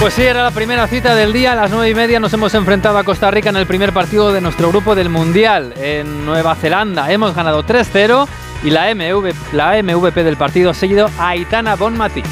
Pues 0.00 0.14
sí, 0.14 0.22
era 0.22 0.42
la 0.42 0.50
primera 0.50 0.86
cita 0.86 1.14
del 1.14 1.30
día. 1.30 1.52
A 1.52 1.54
las 1.54 1.70
nueve 1.70 1.90
y 1.90 1.94
media 1.94 2.18
nos 2.18 2.32
hemos 2.32 2.54
enfrentado 2.54 2.96
a 2.96 3.04
Costa 3.04 3.30
Rica 3.30 3.50
en 3.50 3.56
el 3.56 3.66
primer 3.66 3.92
partido 3.92 4.32
de 4.32 4.40
nuestro 4.40 4.70
grupo 4.70 4.94
del 4.94 5.10
Mundial 5.10 5.74
en 5.76 6.24
Nueva 6.24 6.54
Zelanda. 6.54 7.12
Hemos 7.12 7.34
ganado 7.34 7.62
3-0 7.62 8.26
y 8.62 8.70
la, 8.70 8.94
MV, 8.94 9.34
la 9.52 9.82
MVP 9.82 10.24
del 10.24 10.38
partido 10.38 10.70
ha 10.70 10.74
seguido 10.74 11.10
a 11.18 11.28
Aitana 11.28 11.76
Bonmati. 11.76 12.22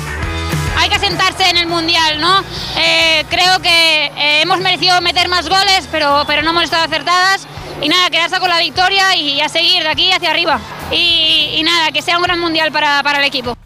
Hay 0.79 0.89
que 0.89 0.99
sentarse 0.99 1.51
en 1.51 1.59
el 1.59 1.67
Mundial, 1.67 2.19
¿no? 2.23 2.41
Eh, 2.79 3.27
creo 3.29 3.61
que 3.61 4.07
eh, 4.07 4.41
hemos 4.41 4.61
merecido 4.61 4.99
meter 5.03 5.29
más 5.29 5.47
goles, 5.47 5.87
pero, 5.93 6.25
pero 6.27 6.41
no 6.41 6.51
hemos 6.51 6.65
estado 6.65 6.85
acertadas. 6.85 7.47
Y 7.83 7.91
nada, 7.91 8.09
quedarse 8.09 8.41
con 8.41 8.49
la 8.49 8.61
victoria 8.61 9.15
y 9.15 9.43
a 9.43 9.49
seguir 9.51 9.83
de 9.83 9.91
aquí 9.91 10.11
hacia 10.11 10.31
arriba. 10.31 10.59
Y, 10.91 11.57
y 11.57 11.63
nada, 11.65 11.93
que 11.93 12.01
sea 12.01 12.17
un 12.17 12.23
gran 12.23 12.41
Mundial 12.41 12.73
para, 12.73 13.03
para 13.03 13.19
el 13.19 13.25
equipo. 13.27 13.59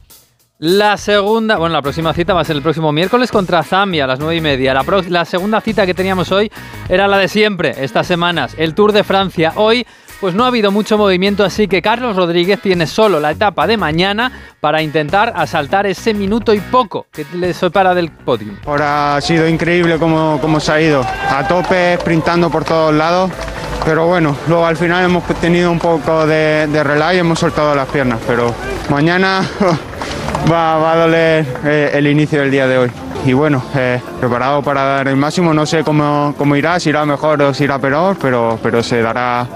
La 0.65 0.97
segunda, 0.97 1.57
bueno, 1.57 1.73
la 1.73 1.83
próxima 1.83 2.15
cita 2.15 2.35
va 2.35 2.43
a 2.43 2.45
ser 2.45 2.55
el 2.55 2.63
próximo 2.63 2.93
miércoles 2.93 3.33
contra 3.33 3.65
Zambia 3.65 4.05
a 4.05 4.07
las 4.07 4.21
nueve 4.21 4.37
y 4.37 4.41
media. 4.41 4.73
La, 4.73 4.85
pro- 4.85 5.03
la 5.09 5.25
segunda 5.25 5.61
cita 5.61 5.85
que 5.87 5.93
teníamos 5.93 6.31
hoy 6.31 6.53
era 6.89 7.09
la 7.09 7.19
de 7.19 7.27
siempre, 7.27 7.75
estas 7.79 8.07
semanas, 8.07 8.55
el 8.57 8.73
Tour 8.73 8.93
de 8.93 9.03
Francia. 9.03 9.55
Hoy, 9.57 9.85
pues 10.21 10.37
no 10.37 10.45
ha 10.45 10.47
habido 10.47 10.71
mucho 10.71 10.97
movimiento, 10.97 11.43
así 11.43 11.67
que 11.67 11.83
Carlos 11.83 12.15
Rodríguez 12.15 12.61
tiene 12.61 12.87
solo 12.87 13.19
la 13.19 13.33
etapa 13.33 13.67
de 13.67 13.77
mañana 13.77 14.31
para 14.61 14.81
intentar 14.83 15.33
asaltar 15.35 15.85
ese 15.89 16.15
minuto 16.15 16.55
y 16.55 16.61
poco 16.61 17.07
que 17.11 17.27
le 17.35 17.55
separa 17.55 17.93
del 17.93 18.13
podio. 18.13 18.53
Ahora 18.65 19.17
ha 19.17 19.21
sido 19.21 19.49
increíble 19.49 19.99
cómo, 19.99 20.39
cómo 20.41 20.61
se 20.61 20.71
ha 20.71 20.81
ido. 20.81 21.05
A 21.29 21.45
tope, 21.49 21.97
sprintando 22.01 22.51
por 22.51 22.63
todos 22.65 22.95
lados. 22.95 23.33
Pero 23.85 24.07
bueno, 24.07 24.37
luego 24.47 24.65
al 24.65 24.77
final 24.77 25.05
hemos 25.07 25.25
tenido 25.41 25.73
un 25.73 25.81
poco 25.81 26.25
de, 26.25 26.69
de 26.69 26.85
relax 26.85 27.17
y 27.17 27.19
hemos 27.19 27.41
soltado 27.41 27.75
las 27.75 27.89
piernas. 27.89 28.21
Pero 28.29 28.55
mañana 28.89 29.45
va, 30.51 30.93
a 30.93 30.97
doler 30.97 31.47
eh, 31.65 31.91
el 31.95 32.07
inicio 32.07 32.41
del 32.41 32.51
día 32.51 32.67
de 32.67 32.79
hoy. 32.79 32.91
Y 33.25 33.35
bueno, 33.35 33.63
eh, 33.77 34.01
preparado 34.19 34.63
para 34.63 34.83
dar 34.83 35.09
el 35.09 35.17
máximo. 35.17 35.55
No 35.55 35.65
sé 35.65 35.85
cómo, 35.85 36.35
cómo 36.37 36.57
irá, 36.57 36.81
si 36.81 36.89
irá 36.89 37.07
mejor 37.07 37.41
o 37.43 37.55
si 37.55 37.65
irá 37.65 37.79
peor, 37.79 38.17
pero, 38.21 38.59
pero 38.63 38.83
se 38.83 39.01
dará 39.01 39.47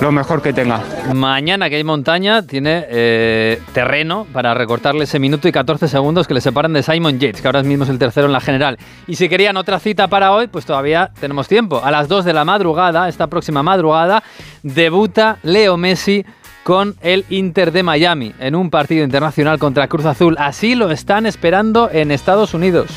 lo 0.00 0.12
mejor 0.12 0.42
que 0.42 0.52
tenga. 0.52 0.80
Mañana 1.12 1.68
que 1.68 1.76
hay 1.76 1.84
montaña, 1.84 2.42
tiene 2.42 2.84
eh, 2.88 3.60
terreno 3.72 4.26
para 4.32 4.54
recortarle 4.54 5.04
ese 5.04 5.18
minuto 5.18 5.48
y 5.48 5.52
14 5.52 5.88
segundos 5.88 6.28
que 6.28 6.34
le 6.34 6.40
separan 6.40 6.72
de 6.72 6.84
Simon 6.84 7.18
Yates, 7.18 7.40
que 7.40 7.48
ahora 7.48 7.62
mismo 7.64 7.84
es 7.84 7.90
el 7.90 7.98
tercero 7.98 8.26
en 8.26 8.32
la 8.32 8.40
general. 8.40 8.78
Y 9.08 9.16
si 9.16 9.28
querían 9.28 9.56
otra 9.56 9.80
cita 9.80 10.06
para 10.06 10.32
hoy, 10.32 10.46
pues 10.46 10.64
todavía 10.64 11.10
tenemos 11.18 11.48
tiempo. 11.48 11.80
A 11.82 11.90
las 11.90 12.06
2 12.06 12.24
de 12.24 12.32
la 12.32 12.44
madrugada, 12.44 13.08
esta 13.08 13.26
próxima 13.26 13.64
madrugada, 13.64 14.22
debuta 14.62 15.38
Leo 15.42 15.76
Messi 15.76 16.24
con 16.66 16.96
el 17.00 17.24
Inter 17.30 17.70
de 17.70 17.84
Miami 17.84 18.34
en 18.40 18.56
un 18.56 18.70
partido 18.70 19.04
internacional 19.04 19.56
contra 19.56 19.86
Cruz 19.86 20.04
Azul. 20.04 20.34
Así 20.36 20.74
lo 20.74 20.90
están 20.90 21.24
esperando 21.24 21.88
en 21.92 22.10
Estados 22.10 22.54
Unidos. 22.54 22.90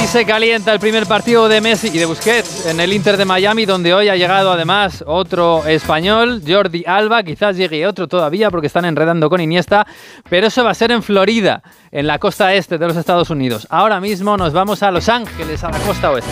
Así 0.00 0.08
se 0.08 0.24
calienta 0.24 0.72
el 0.72 0.80
primer 0.80 1.04
partido 1.04 1.46
de 1.46 1.60
Messi 1.60 1.88
y 1.88 1.98
de 1.98 2.06
Busquets 2.06 2.64
en 2.64 2.80
el 2.80 2.90
Inter 2.94 3.18
de 3.18 3.26
Miami, 3.26 3.66
donde 3.66 3.92
hoy 3.92 4.08
ha 4.08 4.16
llegado 4.16 4.50
además 4.50 5.04
otro 5.06 5.66
español, 5.66 6.40
Jordi 6.46 6.84
Alba. 6.86 7.22
Quizás 7.22 7.54
llegue 7.54 7.86
otro 7.86 8.08
todavía 8.08 8.50
porque 8.50 8.68
están 8.68 8.86
enredando 8.86 9.28
con 9.28 9.42
Iniesta, 9.42 9.86
pero 10.30 10.46
eso 10.46 10.64
va 10.64 10.70
a 10.70 10.74
ser 10.74 10.90
en 10.92 11.02
Florida, 11.02 11.62
en 11.92 12.06
la 12.06 12.18
costa 12.18 12.54
este 12.54 12.78
de 12.78 12.86
los 12.88 12.96
Estados 12.96 13.28
Unidos. 13.28 13.66
Ahora 13.68 14.00
mismo 14.00 14.38
nos 14.38 14.54
vamos 14.54 14.82
a 14.82 14.90
Los 14.90 15.10
Ángeles, 15.10 15.62
a 15.64 15.70
la 15.70 15.78
costa 15.80 16.12
oeste. 16.12 16.30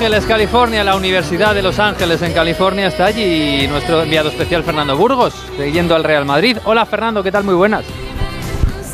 Ángeles, 0.00 0.24
California, 0.24 0.82
la 0.82 0.96
Universidad 0.96 1.54
de 1.54 1.60
Los 1.60 1.78
Ángeles 1.78 2.22
en 2.22 2.32
California 2.32 2.86
está 2.86 3.04
allí 3.04 3.68
nuestro 3.68 4.02
enviado 4.02 4.30
especial 4.30 4.62
Fernando 4.62 4.96
Burgos, 4.96 5.34
siguiendo 5.58 5.94
al 5.94 6.04
Real 6.04 6.24
Madrid. 6.24 6.56
Hola 6.64 6.86
Fernando, 6.86 7.22
¿qué 7.22 7.30
tal? 7.30 7.44
Muy 7.44 7.52
buenas. 7.52 7.84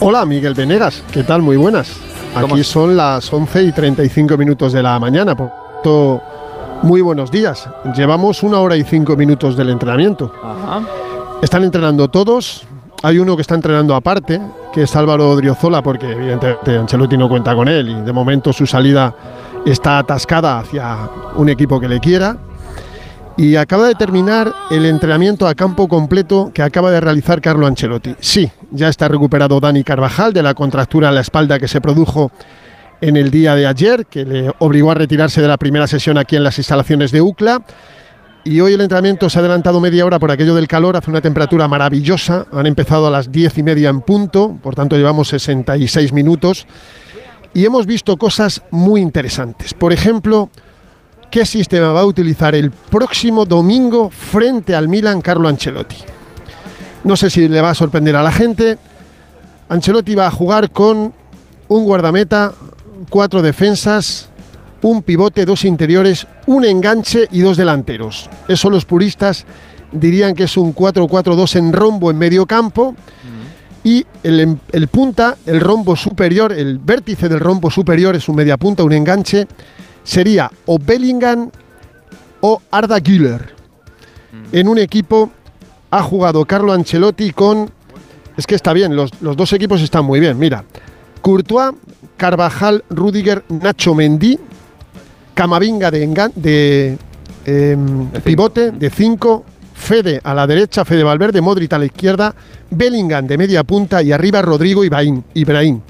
Hola 0.01 0.27
Miguel 0.27 0.55
Venegas, 0.55 1.05
¿qué 1.13 1.23
tal? 1.23 1.43
Muy 1.43 1.57
buenas. 1.57 1.97
¿Cómo 2.35 2.57
Aquí 2.57 2.65
son 2.65 2.97
las 2.97 3.33
11 3.33 3.63
y 3.63 3.71
35 3.71 4.37
minutos 4.37 4.73
de 4.73 4.83
la 4.83 4.99
mañana. 4.99 5.37
Por 5.37 5.53
tanto, 5.75 6.23
muy 6.83 7.03
buenos 7.03 7.31
días. 7.31 7.69
Llevamos 7.95 8.43
una 8.43 8.59
hora 8.59 8.77
y 8.77 8.83
cinco 8.83 9.15
minutos 9.15 9.57
del 9.57 9.71
entrenamiento. 9.71 10.33
Ajá. 10.43 10.83
Están 11.41 11.63
entrenando 11.63 12.09
todos. 12.09 12.67
Hay 13.05 13.21
uno 13.21 13.37
que 13.37 13.43
está 13.43 13.55
entrenando 13.55 13.95
aparte, 13.95 14.41
que 14.73 14.83
es 14.83 14.97
Álvaro 14.97 15.31
Odriozola, 15.31 15.83
porque 15.83 16.11
evidentemente 16.11 16.77
Ancelotti 16.77 17.17
no 17.17 17.29
cuenta 17.29 17.55
con 17.55 17.69
él 17.69 17.91
y 17.91 17.95
de 18.01 18.13
momento 18.13 18.53
su 18.53 18.67
salida 18.67 19.15
está 19.73 19.99
atascada 19.99 20.61
hacia 20.61 21.11
un 21.37 21.49
equipo 21.49 21.81
que 21.81 21.89
le 21.89 22.01
quiera. 22.01 22.39
Y 23.37 23.57
acaba 23.57 23.87
de 23.87 23.95
terminar 23.95 24.55
el 24.71 24.87
entrenamiento 24.87 25.47
a 25.47 25.55
campo 25.55 25.89
completo 25.89 26.51
que 26.55 26.63
acaba 26.63 26.91
de 26.91 27.01
realizar 27.01 27.43
Carlo 27.43 27.67
Ancelotti. 27.67 28.15
Sí, 28.19 28.51
ya 28.71 28.89
está 28.89 29.09
recuperado 29.09 29.61
Dani 29.61 29.85
Carvajal 29.85 30.33
de 30.33 30.43
la 30.43 30.55
contractura 30.55 31.11
en 31.11 31.17
la 31.17 31.21
espalda 31.21 31.59
que 31.59 31.69
se 31.69 31.83
produjo 31.83 32.31
en 33.03 33.19
el 33.19 33.31
día 33.31 33.55
de 33.55 33.67
ayer, 33.67 34.07
que 34.07 34.25
le 34.25 34.51
obligó 34.61 34.91
a 34.91 34.95
retirarse 34.95 35.43
de 35.43 35.49
la 35.49 35.59
primera 35.59 35.87
sesión 35.87 36.17
aquí 36.17 36.37
en 36.37 36.45
las 36.45 36.57
instalaciones 36.57 37.13
de 37.13 37.21
UCLA. 37.21 37.63
Y 38.45 38.61
hoy 38.61 38.73
el 38.73 38.81
entrenamiento 38.81 39.29
se 39.29 39.39
ha 39.39 39.41
adelantado 39.41 39.81
media 39.81 40.07
hora 40.07 40.19
por 40.19 40.31
aquello 40.31 40.55
del 40.55 40.69
calor, 40.69 40.97
hace 40.97 41.11
una 41.11 41.21
temperatura 41.21 41.69
maravillosa. 41.69 42.47
Han 42.53 42.67
empezado 42.67 43.07
a 43.07 43.11
las 43.11 43.31
diez 43.31 43.59
y 43.59 43.63
media 43.63 43.91
en 43.91 44.01
punto, 44.01 44.57
por 44.63 44.75
tanto 44.75 44.97
llevamos 44.97 45.29
66 45.29 46.13
minutos. 46.13 46.67
Y 47.57 47.65
hemos 47.65 47.87
visto 47.87 48.19
cosas 48.19 48.61
muy 48.71 49.01
interesantes. 49.01 49.73
Por 49.73 49.91
ejemplo, 49.91 50.51
qué 51.31 51.47
sistema 51.47 51.91
va 51.91 52.03
a 52.03 52.05
utilizar 52.05 52.55
el 52.55 52.71
próximo 52.71 53.47
domingo 53.47 54.11
frente 54.11 54.75
al 54.75 54.89
Milan 54.89 55.23
Carlo 55.23 55.49
Ancelotti. 55.49 55.97
No 57.05 57.17
sé 57.17 57.31
si 57.31 57.49
le 57.49 57.63
va 57.63 57.71
a 57.71 57.75
sorprender 57.75 58.15
a 58.15 58.23
la 58.23 58.31
gente. 58.31 58.77
Ancelotti 59.71 60.15
va 60.15 60.27
a 60.27 60.31
jugar 60.31 60.71
con 60.71 61.15
un 61.69 61.85
guardameta, 61.85 62.53
cuatro 63.09 63.41
defensas, 63.41 64.29
un 64.83 65.03
pivote, 65.03 65.47
dos 65.47 65.65
interiores, 65.65 66.27
un 66.45 66.63
enganche 66.63 67.27
y 67.33 67.41
dos 67.41 67.57
delanteros. 67.57 68.29
Eso 68.49 68.69
los 68.69 68.85
puristas 68.85 69.47
dirían 69.93 70.35
que 70.35 70.45
es 70.45 70.59
un 70.59 70.75
4-4-2 70.75 71.57
en 71.57 71.73
rombo 71.73 72.11
en 72.11 72.19
medio 72.19 72.45
campo. 72.45 72.95
Y 73.87 74.05
el, 74.25 74.59
el 74.73 74.89
punta, 74.89 75.37
el 75.47 75.61
rombo 75.61 75.95
superior, 75.95 76.53
el 76.53 76.79
vértice 76.79 77.29
del 77.29 77.39
rombo 77.39 77.71
superior 77.71 78.17
es 78.17 78.29
un 78.29 78.35
media 78.35 78.57
punta, 78.57 78.83
un 78.83 78.93
enganche, 78.93 79.47
sería 80.03 80.51
o 80.67 80.77
Bellingham 80.77 81.49
o 82.41 82.61
Arda 82.73 82.99
Güler. 82.99 83.55
En 84.51 84.67
un 84.67 84.79
equipo 84.79 85.31
ha 85.93 86.03
jugado 86.03 86.45
Carlo 86.47 86.73
Ancelotti 86.73 87.31
con... 87.31 87.71
Es 88.37 88.45
que 88.45 88.57
está 88.57 88.73
bien, 88.73 88.97
los, 88.97 89.11
los 89.21 89.37
dos 89.37 89.53
equipos 89.53 89.81
están 89.81 90.05
muy 90.05 90.19
bien. 90.19 90.37
Mira, 90.37 90.65
Courtois, 91.23 91.71
Carvajal, 92.17 92.83
Rudiger, 92.91 93.45
Nacho 93.49 93.95
Mendy, 93.95 94.37
Camavinga 95.35 95.93
de, 95.93 96.09
engan- 96.09 96.33
de 96.35 96.99
em, 97.45 98.09
pivote, 98.25 98.73
de 98.73 98.91
5, 98.91 99.45
Fede 99.77 100.21
a 100.25 100.35
la 100.35 100.47
derecha, 100.47 100.85
Fede 100.85 101.05
Valverde, 101.05 101.41
Modric 101.41 101.73
a 101.75 101.79
la 101.79 101.85
izquierda, 101.85 102.35
Bellingham 102.71 103.27
de 103.27 103.39
media 103.39 103.63
punta 103.63 104.03
y 104.03 104.11
arriba 104.11 104.43
Rodrigo 104.43 104.83
Ibrahim. 104.83 105.81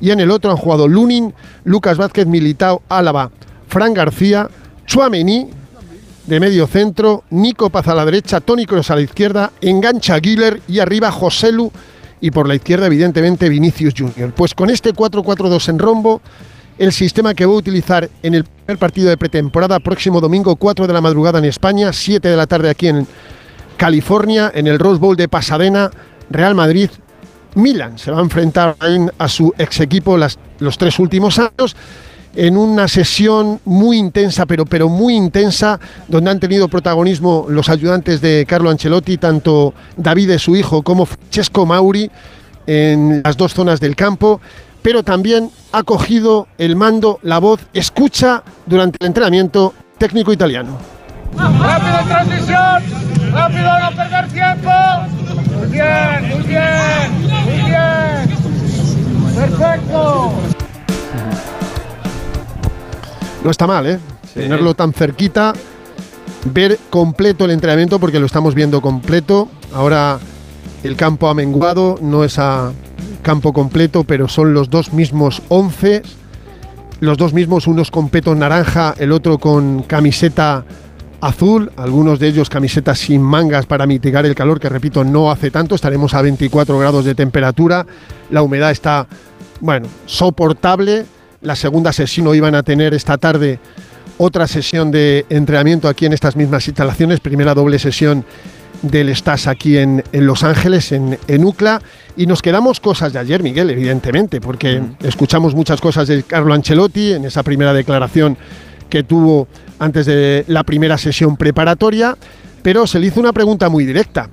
Y 0.00 0.10
en 0.10 0.20
el 0.20 0.30
otro 0.30 0.50
han 0.50 0.56
jugado 0.56 0.88
Lunin, 0.88 1.34
Lucas 1.64 1.98
Vázquez, 1.98 2.26
Militao, 2.26 2.82
Álava, 2.88 3.30
Fran 3.68 3.92
García, 3.92 4.48
Chuamení 4.86 5.50
de 6.26 6.40
medio 6.40 6.66
centro, 6.66 7.24
Nico 7.30 7.68
Paz 7.68 7.88
a 7.88 7.94
la 7.94 8.04
derecha, 8.04 8.40
Toni 8.40 8.64
Kroos 8.64 8.90
a 8.90 8.94
la 8.94 9.02
izquierda, 9.02 9.52
engancha 9.60 10.14
a 10.14 10.20
Güler 10.20 10.62
y 10.68 10.78
arriba 10.78 11.10
Joselu 11.10 11.70
y 12.20 12.30
por 12.30 12.46
la 12.46 12.54
izquierda 12.54 12.86
evidentemente 12.86 13.48
Vinicius 13.48 13.94
Junior. 13.98 14.32
Pues 14.32 14.54
con 14.54 14.70
este 14.70 14.94
4-4-2 14.94 15.68
en 15.68 15.78
rombo, 15.78 16.22
el 16.78 16.92
sistema 16.92 17.34
que 17.34 17.44
voy 17.44 17.56
a 17.56 17.58
utilizar 17.58 18.08
en 18.22 18.34
el 18.34 18.44
primer 18.44 18.78
partido 18.78 19.08
de 19.08 19.16
pretemporada 19.16 19.78
próximo 19.80 20.20
domingo 20.20 20.56
4 20.56 20.86
de 20.86 20.92
la 20.92 21.00
madrugada 21.00 21.38
en 21.38 21.44
España, 21.44 21.92
7 21.92 22.28
de 22.28 22.36
la 22.36 22.46
tarde 22.46 22.70
aquí 22.70 22.88
en 22.88 23.06
California, 23.76 24.50
en 24.54 24.66
el 24.66 24.78
Rose 24.78 25.00
Bowl 25.00 25.16
de 25.16 25.28
Pasadena, 25.28 25.90
Real 26.30 26.54
Madrid, 26.54 26.90
Milan. 27.54 27.98
Se 27.98 28.10
va 28.10 28.18
a 28.18 28.22
enfrentar 28.22 28.76
a 29.18 29.28
su 29.28 29.52
ex 29.58 29.80
equipo 29.80 30.16
los 30.16 30.78
tres 30.78 30.98
últimos 30.98 31.38
años 31.38 31.76
en 32.34 32.56
una 32.56 32.88
sesión 32.88 33.60
muy 33.64 33.98
intensa, 33.98 34.46
pero, 34.46 34.64
pero 34.64 34.88
muy 34.88 35.14
intensa, 35.14 35.78
donde 36.08 36.30
han 36.30 36.40
tenido 36.40 36.68
protagonismo 36.68 37.46
los 37.48 37.68
ayudantes 37.68 38.20
de 38.20 38.46
Carlo 38.48 38.70
Ancelotti, 38.70 39.18
tanto 39.18 39.74
Davide, 39.96 40.38
su 40.38 40.56
hijo, 40.56 40.82
como 40.82 41.04
Francesco 41.04 41.66
Mauri, 41.66 42.10
en 42.66 43.20
las 43.24 43.36
dos 43.36 43.52
zonas 43.52 43.80
del 43.80 43.96
campo. 43.96 44.40
Pero 44.82 45.02
también 45.02 45.50
ha 45.72 45.82
cogido 45.84 46.48
el 46.58 46.76
mando, 46.76 47.18
la 47.22 47.38
voz, 47.38 47.60
escucha 47.72 48.42
durante 48.66 48.98
el 49.00 49.06
entrenamiento 49.06 49.72
técnico 49.98 50.32
italiano. 50.32 50.76
Rápido 51.36 51.98
en 52.00 52.08
transición, 52.08 52.82
rápido, 53.32 53.78
no 53.78 53.96
perder 53.96 54.28
tiempo. 54.28 54.70
Muy 55.58 55.68
bien, 55.68 56.28
muy 56.28 56.42
bien, 56.42 57.44
muy 57.44 57.54
bien. 57.70 58.32
Perfecto. 59.34 60.32
No 63.44 63.50
está 63.50 63.66
mal, 63.66 63.86
¿eh? 63.86 63.98
Tenerlo 64.34 64.74
tan 64.74 64.92
cerquita, 64.92 65.52
ver 66.44 66.78
completo 66.90 67.44
el 67.44 67.50
entrenamiento, 67.52 67.98
porque 67.98 68.20
lo 68.20 68.26
estamos 68.26 68.54
viendo 68.54 68.80
completo. 68.80 69.48
Ahora 69.74 70.18
el 70.82 70.96
campo 70.96 71.28
ha 71.28 71.34
menguado, 71.34 71.98
no 72.00 72.24
es 72.24 72.38
a 72.38 72.72
campo 73.22 73.52
completo, 73.52 74.04
pero 74.04 74.28
son 74.28 74.52
los 74.52 74.68
dos 74.68 74.92
mismos 74.92 75.42
11. 75.48 76.02
Los 77.00 77.18
dos 77.18 77.32
mismos, 77.32 77.66
unos 77.66 77.90
con 77.90 78.10
peto 78.10 78.34
naranja, 78.34 78.94
el 78.98 79.12
otro 79.12 79.38
con 79.38 79.82
camiseta 79.82 80.64
azul, 81.20 81.70
algunos 81.76 82.18
de 82.18 82.28
ellos 82.28 82.50
camisetas 82.50 82.98
sin 82.98 83.22
mangas 83.22 83.64
para 83.66 83.86
mitigar 83.86 84.26
el 84.26 84.34
calor, 84.34 84.60
que 84.60 84.68
repito, 84.68 85.04
no 85.04 85.30
hace 85.30 85.50
tanto, 85.50 85.76
estaremos 85.76 86.14
a 86.14 86.22
24 86.22 86.78
grados 86.78 87.04
de 87.04 87.14
temperatura, 87.14 87.86
la 88.30 88.42
humedad 88.42 88.72
está, 88.72 89.06
bueno, 89.60 89.86
soportable, 90.06 91.06
la 91.40 91.54
segunda 91.54 91.92
sesión 91.92 92.34
iban 92.34 92.56
a 92.56 92.64
tener 92.64 92.92
esta 92.92 93.18
tarde 93.18 93.60
otra 94.18 94.46
sesión 94.46 94.90
de 94.90 95.24
entrenamiento 95.28 95.88
aquí 95.88 96.06
en 96.06 96.12
estas 96.12 96.36
mismas 96.36 96.66
instalaciones, 96.66 97.20
primera 97.20 97.54
doble 97.54 97.78
sesión 97.78 98.24
del 98.82 99.14
Stas 99.14 99.46
aquí 99.46 99.78
en, 99.78 100.02
en 100.12 100.26
Los 100.26 100.44
Ángeles, 100.44 100.92
en, 100.92 101.18
en, 101.26 101.44
UCLA, 101.44 101.80
y 102.16 102.26
nos 102.26 102.42
quedamos 102.42 102.80
cosas 102.80 103.12
de 103.12 103.18
ayer, 103.18 103.42
Miguel, 103.42 103.70
evidentemente, 103.70 104.40
porque 104.40 104.82
escuchamos 105.02 105.54
muchas 105.54 105.80
cosas 105.80 106.08
de 106.08 106.22
Carlo 106.24 106.52
Ancelotti 106.52 107.12
en 107.12 107.24
esa 107.24 107.42
primera 107.42 107.72
declaración 107.72 108.36
que 108.90 109.04
tuvo 109.04 109.48
antes 109.78 110.04
de 110.06 110.44
la 110.48 110.64
primera 110.64 110.98
sesión 110.98 111.36
preparatoria, 111.36 112.16
pero 112.62 112.86
se 112.86 112.98
le 112.98 113.06
hizo 113.06 113.20
una 113.20 113.32
pregunta 113.32 113.68
muy 113.68 113.86
directa. 113.86 114.28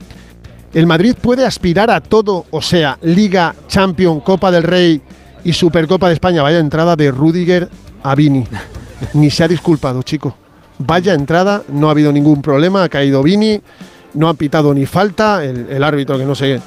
¿El 0.73 0.85
Madrid 0.85 1.15
puede 1.19 1.45
aspirar 1.45 1.89
a 1.89 2.01
todo, 2.01 2.45
o 2.51 2.61
sea, 2.61 2.97
Liga, 3.01 3.55
Champion, 3.67 4.19
Copa 4.19 4.51
del 4.51 4.63
Rey 4.63 5.01
y 5.43 5.53
Supercopa 5.53 6.09
de 6.09 6.13
España? 6.15 6.43
Vaya 6.43 6.59
entrada 6.59 6.95
de 6.95 7.09
Rudiger 7.09 7.69
a 8.03 8.13
Vini. 8.15 8.45
Ni 9.13 9.31
se 9.31 9.43
ha 9.43 9.47
disculpado, 9.47 10.03
chico. 10.03 10.35
Vaya 10.77 11.13
entrada, 11.13 11.63
no 11.69 11.87
ha 11.87 11.91
habido 11.91 12.11
ningún 12.11 12.41
problema, 12.41 12.83
ha 12.83 12.89
caído 12.89 13.23
Vini, 13.23 13.61
no 14.13 14.29
ha 14.29 14.33
pitado 14.33 14.73
ni 14.73 14.85
falta, 14.85 15.43
el, 15.43 15.67
el 15.69 15.83
árbitro 15.83 16.17
que 16.17 16.25
no 16.25 16.35
sé 16.35 16.59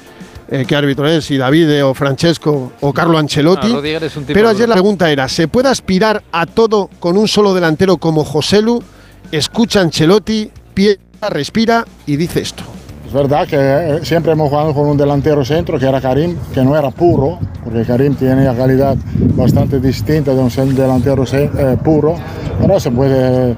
eh, 0.49 0.65
qué 0.67 0.75
árbitro 0.75 1.07
es, 1.07 1.25
si 1.25 1.37
Davide 1.37 1.81
o 1.83 1.93
Francesco 1.93 2.73
o 2.81 2.93
Carlo 2.93 3.17
Ancelotti. 3.17 3.73
No, 3.73 3.79
un 3.79 3.83
tipo 3.83 4.33
Pero 4.33 4.49
ayer 4.49 4.67
la 4.67 4.75
pregunta 4.75 5.09
era, 5.09 5.27
¿se 5.27 5.47
puede 5.47 5.69
aspirar 5.69 6.23
a 6.31 6.45
todo 6.45 6.89
con 6.99 7.17
un 7.17 7.27
solo 7.27 7.53
delantero 7.53 7.97
como 7.97 8.23
Joselu? 8.23 8.83
Escucha 9.31 9.81
Ancelotti, 9.81 10.51
piensa, 10.73 11.01
respira 11.29 11.85
y 12.05 12.17
dice 12.17 12.41
esto. 12.41 12.63
Es 13.07 13.13
verdad 13.13 13.47
que 13.47 13.57
eh, 13.57 13.99
siempre 14.03 14.33
hemos 14.33 14.49
jugado 14.49 14.73
con 14.73 14.87
un 14.87 14.97
delantero 14.97 15.45
centro 15.45 15.79
que 15.79 15.87
era 15.87 16.01
Karim, 16.01 16.35
que 16.53 16.63
no 16.63 16.77
era 16.77 16.91
puro, 16.91 17.39
porque 17.63 17.83
Karim 17.83 18.15
tiene 18.15 18.41
una 18.41 18.55
calidad 18.55 18.95
bastante 19.35 19.79
distinta 19.79 20.33
de 20.33 20.39
un 20.39 20.75
delantero 20.75 21.23
eh, 21.31 21.77
puro, 21.83 22.15
pero 22.59 22.79
se 22.79 22.91
puede 22.91 23.55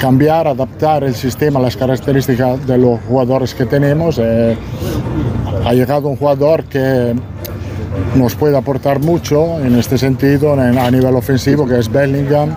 cambiar, 0.00 0.48
adaptar 0.48 1.04
el 1.04 1.14
sistema 1.14 1.58
a 1.60 1.62
las 1.62 1.76
características 1.76 2.66
de 2.66 2.78
los 2.78 2.98
jugadores 3.06 3.54
que 3.54 3.66
tenemos. 3.66 4.18
eh, 4.18 4.56
ha 5.64 5.74
llegado 5.74 6.08
un 6.08 6.16
jugador 6.16 6.64
que 6.64 7.14
nos 8.16 8.34
puede 8.34 8.56
aportar 8.56 8.98
mucho 8.98 9.60
en 9.60 9.76
este 9.78 9.98
sentido 9.98 10.54
en- 10.54 10.78
a 10.78 10.90
nivel 10.90 11.14
ofensivo, 11.14 11.66
que 11.66 11.78
es 11.78 11.90
Bellingham. 11.92 12.56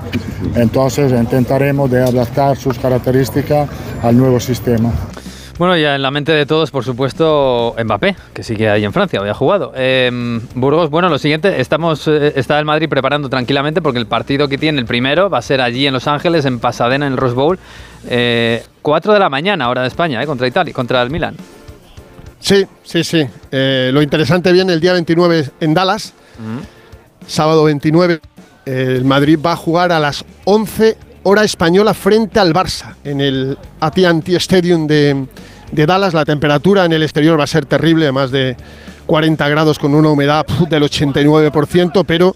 Entonces 0.55 1.11
intentaremos 1.11 1.91
de 1.91 2.01
adaptar 2.01 2.55
sus 2.55 2.79
características 2.79 3.67
al 4.01 4.17
nuevo 4.17 4.39
sistema. 4.39 4.89
Bueno, 5.59 5.77
ya 5.77 5.95
en 5.95 6.01
la 6.01 6.09
mente 6.09 6.31
de 6.31 6.47
todos, 6.47 6.71
por 6.71 6.83
supuesto, 6.83 7.75
Mbappé, 7.81 8.15
que 8.33 8.41
sigue 8.41 8.69
ahí 8.69 8.83
en 8.83 8.91
Francia, 8.91 9.19
había 9.19 9.35
jugado. 9.35 9.71
Eh, 9.75 10.39
Burgos, 10.55 10.89
bueno, 10.89 11.09
lo 11.09 11.19
siguiente, 11.19 11.61
estamos, 11.61 12.07
eh, 12.07 12.33
está 12.35 12.57
el 12.57 12.65
Madrid 12.65 12.89
preparando 12.89 13.29
tranquilamente 13.29 13.79
porque 13.79 13.99
el 13.99 14.07
partido 14.07 14.47
que 14.47 14.57
tiene 14.57 14.79
el 14.79 14.85
primero 14.85 15.29
va 15.29 15.37
a 15.37 15.41
ser 15.43 15.61
allí 15.61 15.85
en 15.85 15.93
Los 15.93 16.07
Ángeles, 16.07 16.45
en 16.45 16.59
Pasadena, 16.59 17.05
en 17.05 17.13
el 17.13 17.17
Rose 17.17 17.35
Bowl, 17.35 17.59
eh, 18.09 18.63
4 18.81 19.13
de 19.13 19.19
la 19.19 19.29
mañana, 19.29 19.69
hora 19.69 19.83
de 19.83 19.89
España, 19.89 20.21
eh, 20.23 20.25
contra 20.25 20.47
Italia, 20.47 20.73
contra 20.73 21.01
el 21.03 21.11
Milan. 21.11 21.35
Sí, 22.39 22.65
sí, 22.83 23.03
sí. 23.03 23.25
Eh, 23.51 23.91
lo 23.93 24.01
interesante 24.01 24.51
viene 24.51 24.73
el 24.73 24.81
día 24.81 24.93
29 24.93 25.51
en 25.61 25.73
Dallas, 25.73 26.13
sábado 27.25 27.63
29. 27.65 28.19
eh, 28.65 28.95
el 28.97 29.05
Madrid 29.05 29.39
va 29.43 29.53
a 29.53 29.55
jugar 29.55 29.91
a 29.91 29.99
las 29.99 30.25
11 30.43 30.97
hora 31.23 31.43
española 31.45 31.93
frente 31.93 32.39
al 32.39 32.53
Barça 32.53 32.95
en 33.05 33.21
el 33.21 33.57
AT&T 33.79 34.35
Stadium 34.35 34.87
de, 34.87 35.25
de 35.71 35.85
Dallas. 35.85 36.13
La 36.13 36.25
temperatura 36.25 36.85
en 36.85 36.93
el 36.93 37.03
exterior 37.03 37.39
va 37.39 37.45
a 37.45 37.47
ser 37.47 37.65
terrible, 37.65 38.11
más 38.11 38.31
de 38.31 38.55
40 39.05 39.47
grados 39.49 39.79
con 39.79 39.93
una 39.95 40.09
humedad 40.09 40.45
del 40.69 40.83
89%, 40.83 42.03
pero 42.05 42.35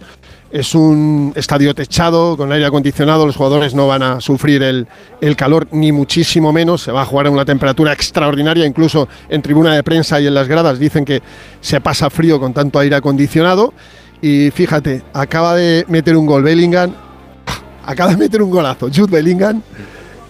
es 0.52 0.74
un 0.76 1.34
estadio 1.36 1.76
techado 1.76 2.38
con 2.38 2.52
aire 2.52 2.66
acondicionado, 2.66 3.26
los 3.26 3.36
jugadores 3.36 3.74
no 3.76 3.88
van 3.88 4.02
a 4.02 4.22
sufrir 4.22 4.64
el, 4.64 4.88
el 5.20 5.36
calor 5.36 5.68
ni 5.72 5.92
muchísimo 5.92 6.54
menos, 6.54 6.82
se 6.82 6.92
va 6.92 7.02
a 7.02 7.06
jugar 7.06 7.28
a 7.28 7.32
una 7.32 7.44
temperatura 7.44 7.92
extraordinaria, 7.92 8.66
incluso 8.66 9.10
en 9.30 9.42
tribuna 9.42 9.76
de 9.76 9.84
prensa 9.84 10.22
y 10.22 10.28
en 10.28 10.34
las 10.34 10.48
gradas. 10.48 10.80
Dicen 10.80 11.04
que 11.04 11.22
se 11.60 11.82
pasa 11.82 12.10
frío 12.10 12.40
con 12.40 12.54
tanto 12.54 12.80
aire 12.80 12.96
acondicionado. 12.96 13.74
Y 14.22 14.50
fíjate, 14.52 15.04
acaba 15.14 15.54
de 15.56 15.86
meter 15.90 16.16
un 16.16 16.26
gol 16.26 16.44
Bellingham, 16.44 16.94
acaba 17.86 18.12
de 18.12 18.18
meter 18.18 18.42
un 18.42 18.50
golazo 18.50 18.88
Jude 18.88 19.12
Bellingham, 19.12 19.62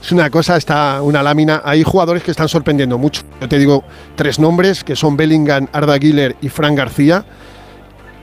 es 0.08 0.14
una 0.14 0.30
cosa, 0.30 0.56
está 0.56 1.02
una 1.02 1.22
lámina. 1.22 1.62
Hay 1.66 1.84
jugadores 1.84 2.24
que 2.24 2.32
están 2.32 2.48
sorprendiendo 2.48 2.98
mucho. 2.98 3.24
Yo 3.42 3.50
te 3.50 3.60
digo 3.60 3.84
tres 4.16 4.40
nombres, 4.40 4.86
que 4.86 4.96
son 4.96 5.18
Bellingham, 5.18 5.68
Arda 5.74 5.98
Güler 5.98 6.38
y 6.42 6.48
Fran 6.48 6.76
García. 6.76 7.26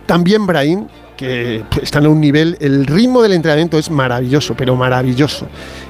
También 0.06 0.46
Brahim, 0.46 0.86
que 1.14 1.62
están 1.82 2.06
a 2.06 2.08
un 2.08 2.22
nivel, 2.22 2.56
el 2.60 2.86
ritmo 2.86 3.20
del 3.20 3.32
entrenamiento 3.32 3.76
es 3.76 3.90
maravilloso, 3.90 4.54
pero 4.56 4.74
maravilloso. 4.76 5.46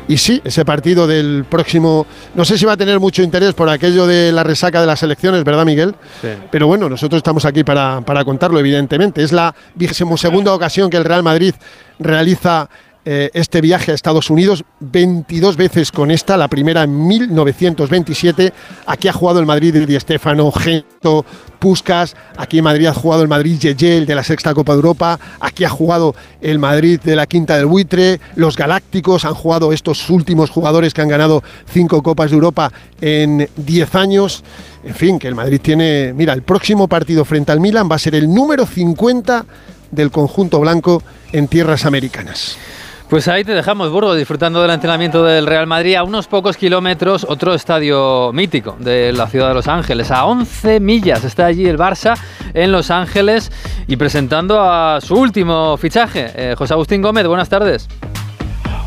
Y 0.08 0.18
sí, 0.18 0.42
ese 0.44 0.64
partido 0.64 1.06
del 1.06 1.44
próximo, 1.48 2.06
no 2.34 2.44
sé 2.44 2.58
si 2.58 2.64
va 2.64 2.72
a 2.72 2.76
tener 2.76 2.98
mucho 2.98 3.22
interés 3.22 3.54
por 3.54 3.68
aquello 3.68 4.04
de 4.08 4.32
la 4.32 4.42
resaca 4.42 4.80
de 4.80 4.88
las 4.88 5.00
elecciones, 5.04 5.44
¿verdad, 5.44 5.64
Miguel? 5.64 5.94
Sí. 6.20 6.28
Pero 6.50 6.66
bueno, 6.66 6.88
nosotros 6.88 7.18
estamos 7.18 7.44
aquí 7.44 7.62
para, 7.62 8.00
para 8.00 8.24
contarlo, 8.24 8.58
evidentemente. 8.58 9.22
Es 9.22 9.30
la 9.30 9.54
vigésimo 9.76 10.16
segunda 10.16 10.52
ocasión 10.52 10.90
que 10.90 10.96
el 10.96 11.04
Real 11.04 11.22
Madrid 11.22 11.54
realiza 12.00 12.68
eh, 13.06 13.30
este 13.34 13.60
viaje 13.60 13.92
a 13.92 13.94
Estados 13.94 14.30
Unidos, 14.30 14.64
22 14.80 15.56
veces 15.56 15.92
con 15.92 16.10
esta, 16.10 16.38
la 16.38 16.48
primera 16.48 16.84
en 16.84 17.06
1927. 17.06 18.52
Aquí 18.86 19.08
ha 19.08 19.12
jugado 19.12 19.40
el 19.40 19.46
Madrid 19.46 19.74
de 19.74 19.84
Di 19.84 20.00
Stéfano, 20.00 20.50
Gento, 20.50 21.26
Puskas. 21.58 22.16
Aquí 22.36 22.58
en 22.58 22.64
Madrid 22.64 22.86
ha 22.86 22.94
jugado 22.94 23.22
el 23.22 23.28
Madrid 23.28 23.58
Yeye, 23.58 23.98
el 23.98 24.06
de 24.06 24.14
la 24.14 24.24
sexta 24.24 24.54
Copa 24.54 24.72
de 24.72 24.76
Europa. 24.76 25.20
Aquí 25.40 25.64
ha 25.64 25.68
jugado 25.68 26.14
el 26.40 26.58
Madrid 26.58 26.98
de 27.00 27.14
la 27.14 27.26
quinta 27.26 27.56
del 27.56 27.66
buitre. 27.66 28.20
Los 28.36 28.56
Galácticos 28.56 29.26
han 29.26 29.34
jugado 29.34 29.72
estos 29.72 30.08
últimos 30.08 30.48
jugadores 30.48 30.94
que 30.94 31.02
han 31.02 31.08
ganado 31.08 31.42
cinco 31.66 32.02
Copas 32.02 32.30
de 32.30 32.36
Europa 32.36 32.72
en 33.02 33.48
10 33.56 33.94
años. 33.96 34.44
En 34.82 34.94
fin, 34.94 35.18
que 35.18 35.28
el 35.28 35.34
Madrid 35.34 35.60
tiene. 35.62 36.14
Mira, 36.14 36.32
el 36.32 36.42
próximo 36.42 36.88
partido 36.88 37.24
frente 37.24 37.52
al 37.52 37.60
Milan 37.60 37.88
va 37.90 37.96
a 37.96 37.98
ser 37.98 38.14
el 38.14 38.32
número 38.32 38.64
50 38.64 39.44
del 39.90 40.10
conjunto 40.10 40.60
blanco 40.60 41.02
en 41.32 41.48
tierras 41.48 41.84
americanas. 41.84 42.56
Pues 43.08 43.28
ahí 43.28 43.44
te 43.44 43.52
dejamos, 43.52 43.90
Burgos, 43.90 44.16
disfrutando 44.16 44.62
del 44.62 44.70
entrenamiento 44.70 45.22
del 45.24 45.46
Real 45.46 45.66
Madrid 45.66 45.94
a 45.94 46.04
unos 46.04 46.26
pocos 46.26 46.56
kilómetros, 46.56 47.26
otro 47.28 47.54
estadio 47.54 48.32
mítico 48.32 48.76
de 48.80 49.12
la 49.12 49.28
ciudad 49.28 49.48
de 49.48 49.54
Los 49.54 49.68
Ángeles. 49.68 50.10
A 50.10 50.24
11 50.24 50.80
millas 50.80 51.22
está 51.22 51.46
allí 51.46 51.66
el 51.66 51.78
Barça 51.78 52.18
en 52.54 52.72
Los 52.72 52.90
Ángeles 52.90 53.52
y 53.86 53.96
presentando 53.96 54.58
a 54.60 55.00
su 55.02 55.16
último 55.16 55.76
fichaje. 55.76 56.32
Eh, 56.34 56.54
José 56.56 56.72
Agustín 56.72 57.02
Gómez, 57.02 57.26
buenas 57.26 57.50
tardes. 57.50 57.88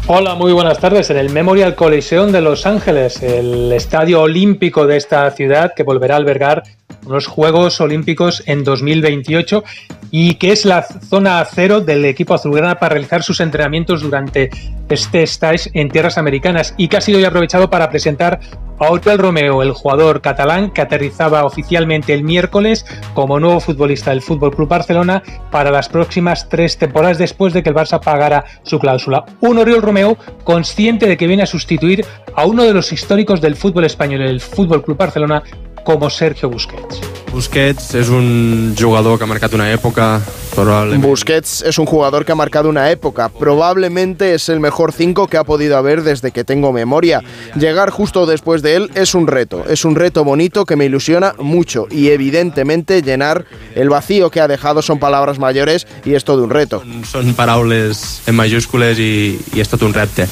Hola, 0.07 0.35
muy 0.35 0.51
buenas 0.51 0.79
tardes. 0.79 1.09
En 1.09 1.17
el 1.17 1.29
Memorial 1.29 1.75
Coliseum 1.75 2.31
de 2.31 2.41
Los 2.41 2.65
Ángeles, 2.65 3.21
el 3.21 3.71
estadio 3.71 4.21
olímpico 4.21 4.87
de 4.87 4.97
esta 4.97 5.29
ciudad 5.31 5.73
que 5.75 5.83
volverá 5.83 6.15
a 6.15 6.17
albergar 6.17 6.63
los 7.07 7.27
Juegos 7.27 7.79
Olímpicos 7.81 8.43
en 8.45 8.63
2028 8.63 9.63
y 10.11 10.35
que 10.35 10.51
es 10.51 10.65
la 10.65 10.83
zona 10.83 11.45
cero 11.45 11.81
del 11.81 12.05
equipo 12.05 12.33
azulgrana 12.33 12.79
para 12.79 12.93
realizar 12.93 13.23
sus 13.23 13.39
entrenamientos 13.39 14.01
durante 14.01 14.49
este 14.89 15.23
stage 15.23 15.69
en 15.73 15.89
tierras 15.89 16.17
americanas 16.17 16.73
y 16.77 16.87
que 16.87 16.97
ha 16.97 17.01
sido 17.01 17.19
ya 17.19 17.27
aprovechado 17.27 17.69
para 17.69 17.89
presentar 17.89 18.39
a 18.79 18.91
Oriol 18.91 19.17
Romeo, 19.17 19.63
el 19.63 19.71
jugador 19.71 20.21
catalán 20.21 20.71
que 20.71 20.81
aterrizaba 20.81 21.43
oficialmente 21.45 22.13
el 22.13 22.23
miércoles 22.23 22.85
como 23.13 23.39
nuevo 23.39 23.59
futbolista 23.59 24.11
del 24.11 24.21
Fútbol 24.21 24.55
Club 24.55 24.69
Barcelona 24.69 25.23
para 25.51 25.71
las 25.71 25.89
próximas 25.89 26.47
tres 26.47 26.77
temporadas 26.77 27.17
después 27.17 27.53
de 27.53 27.63
que 27.63 27.69
el 27.69 27.75
Barça 27.75 27.99
pagara 27.99 28.45
su 28.63 28.79
cláusula. 28.79 29.25
Un 29.41 29.57
Oriol 29.57 29.81
Romeo 29.81 30.17
consciente 30.43 31.07
de 31.07 31.17
que 31.17 31.27
viene 31.27 31.43
a 31.43 31.47
sustituir 31.47 32.05
a 32.35 32.45
uno 32.45 32.63
de 32.63 32.73
los 32.73 32.93
históricos 32.93 33.41
del 33.41 33.55
fútbol 33.55 33.85
español, 33.85 34.21
el 34.21 34.41
Fútbol 34.41 34.83
Club 34.83 34.97
Barcelona, 34.97 35.43
como 35.83 36.09
Sergio 36.09 36.49
Busquets. 36.49 36.96
Busquets. 37.37 37.91
És 37.93 38.09
un 38.09 38.73
jugador 38.79 39.19
que 39.19 39.25
ha 39.25 39.29
marcat 39.29 39.53
una 39.53 39.67
època, 39.69 40.21
probablement. 40.55 41.03
Busquets 41.05 41.61
es 41.69 41.77
un 41.77 41.85
jugador 41.85 42.25
que 42.25 42.31
ha 42.31 42.35
marcado 42.35 42.69
una 42.69 42.89
época. 42.89 43.29
Probablemente 43.29 44.33
es 44.33 44.49
el 44.49 44.59
mejor 44.59 44.91
5 44.91 45.27
que 45.27 45.37
ha 45.37 45.43
podido 45.43 45.77
haber 45.77 46.01
desde 46.01 46.31
que 46.31 46.43
tengo 46.43 46.73
memoria. 46.73 47.21
Llegar 47.55 47.91
justo 47.91 48.25
después 48.25 48.63
de 48.63 48.75
él 48.75 48.91
es 48.95 49.13
un 49.13 49.27
reto. 49.27 49.65
Es 49.69 49.85
un 49.85 49.95
reto 49.95 50.23
bonito 50.23 50.65
que 50.65 50.75
me 50.75 50.85
ilusiona 50.85 51.35
mucho. 51.37 51.85
Y 51.91 52.09
evidentemente 52.09 53.03
llenar 53.03 53.45
el 53.75 53.89
vacío 53.89 54.31
que 54.31 54.41
ha 54.41 54.47
dejado 54.47 54.81
son 54.81 54.97
palabras 54.97 55.37
mayores 55.37 55.85
y 56.05 56.15
es 56.15 56.23
todo 56.23 56.43
un 56.43 56.49
reto. 56.49 56.81
Són 57.05 57.35
paraules 57.37 58.23
en 58.25 58.35
majúscules 58.35 58.97
i, 58.97 59.37
i 59.53 59.61
és 59.61 59.69
tot 59.69 59.85
un 59.85 59.93
repte. 59.93 60.25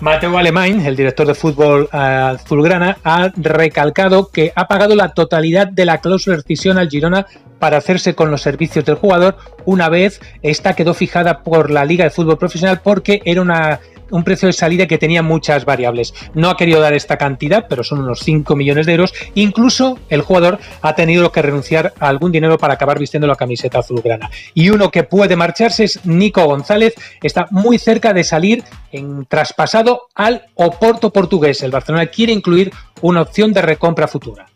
Mateo 0.00 0.38
Alemán, 0.38 0.80
el 0.86 0.96
director 0.96 1.26
de 1.26 1.34
fútbol 1.34 1.88
eh, 1.92 1.96
azulgrana, 1.96 2.96
ha 3.04 3.30
recalcado 3.36 4.30
que 4.30 4.50
ha 4.56 4.66
pagado 4.66 4.96
la 4.96 5.12
totalidad 5.12 5.66
de 5.68 5.84
la 5.84 5.98
cláusula 5.98 6.36
de 6.36 6.42
rescisión 6.42 6.78
al 6.78 6.88
Girona 6.88 7.26
para 7.58 7.76
hacerse 7.76 8.14
con 8.14 8.30
los 8.30 8.40
servicios 8.40 8.84
del 8.86 8.94
jugador 8.94 9.36
una 9.66 9.90
vez 9.90 10.22
esta 10.40 10.74
quedó 10.74 10.94
fijada 10.94 11.42
por 11.42 11.70
la 11.70 11.84
Liga 11.84 12.04
de 12.04 12.10
Fútbol 12.10 12.38
Profesional 12.38 12.80
porque 12.82 13.20
era 13.26 13.42
una 13.42 13.80
un 14.10 14.24
precio 14.24 14.46
de 14.46 14.52
salida 14.52 14.86
que 14.86 14.98
tenía 14.98 15.22
muchas 15.22 15.64
variables. 15.64 16.14
No 16.34 16.50
ha 16.50 16.56
querido 16.56 16.80
dar 16.80 16.94
esta 16.94 17.16
cantidad, 17.16 17.66
pero 17.68 17.84
son 17.84 18.00
unos 18.00 18.20
5 18.20 18.56
millones 18.56 18.86
de 18.86 18.92
euros. 18.92 19.12
Incluso 19.34 19.98
el 20.08 20.22
jugador 20.22 20.58
ha 20.82 20.94
tenido 20.94 21.32
que 21.32 21.42
renunciar 21.42 21.92
a 21.98 22.08
algún 22.08 22.32
dinero 22.32 22.58
para 22.58 22.74
acabar 22.74 22.98
vistiendo 22.98 23.26
la 23.26 23.36
camiseta 23.36 23.80
azulgrana. 23.80 24.30
Y 24.54 24.70
uno 24.70 24.90
que 24.90 25.04
puede 25.04 25.36
marcharse 25.36 25.84
es 25.84 26.04
Nico 26.04 26.44
González. 26.44 26.94
Está 27.22 27.46
muy 27.50 27.78
cerca 27.78 28.12
de 28.12 28.24
salir 28.24 28.64
en 28.92 29.24
traspasado 29.26 30.08
al 30.14 30.46
Oporto 30.54 31.10
portugués. 31.12 31.62
El 31.62 31.70
Barcelona 31.70 32.06
quiere 32.06 32.32
incluir 32.32 32.72
una 33.02 33.22
opción 33.22 33.52
de 33.52 33.62
recompra 33.62 34.08
futura. 34.08 34.46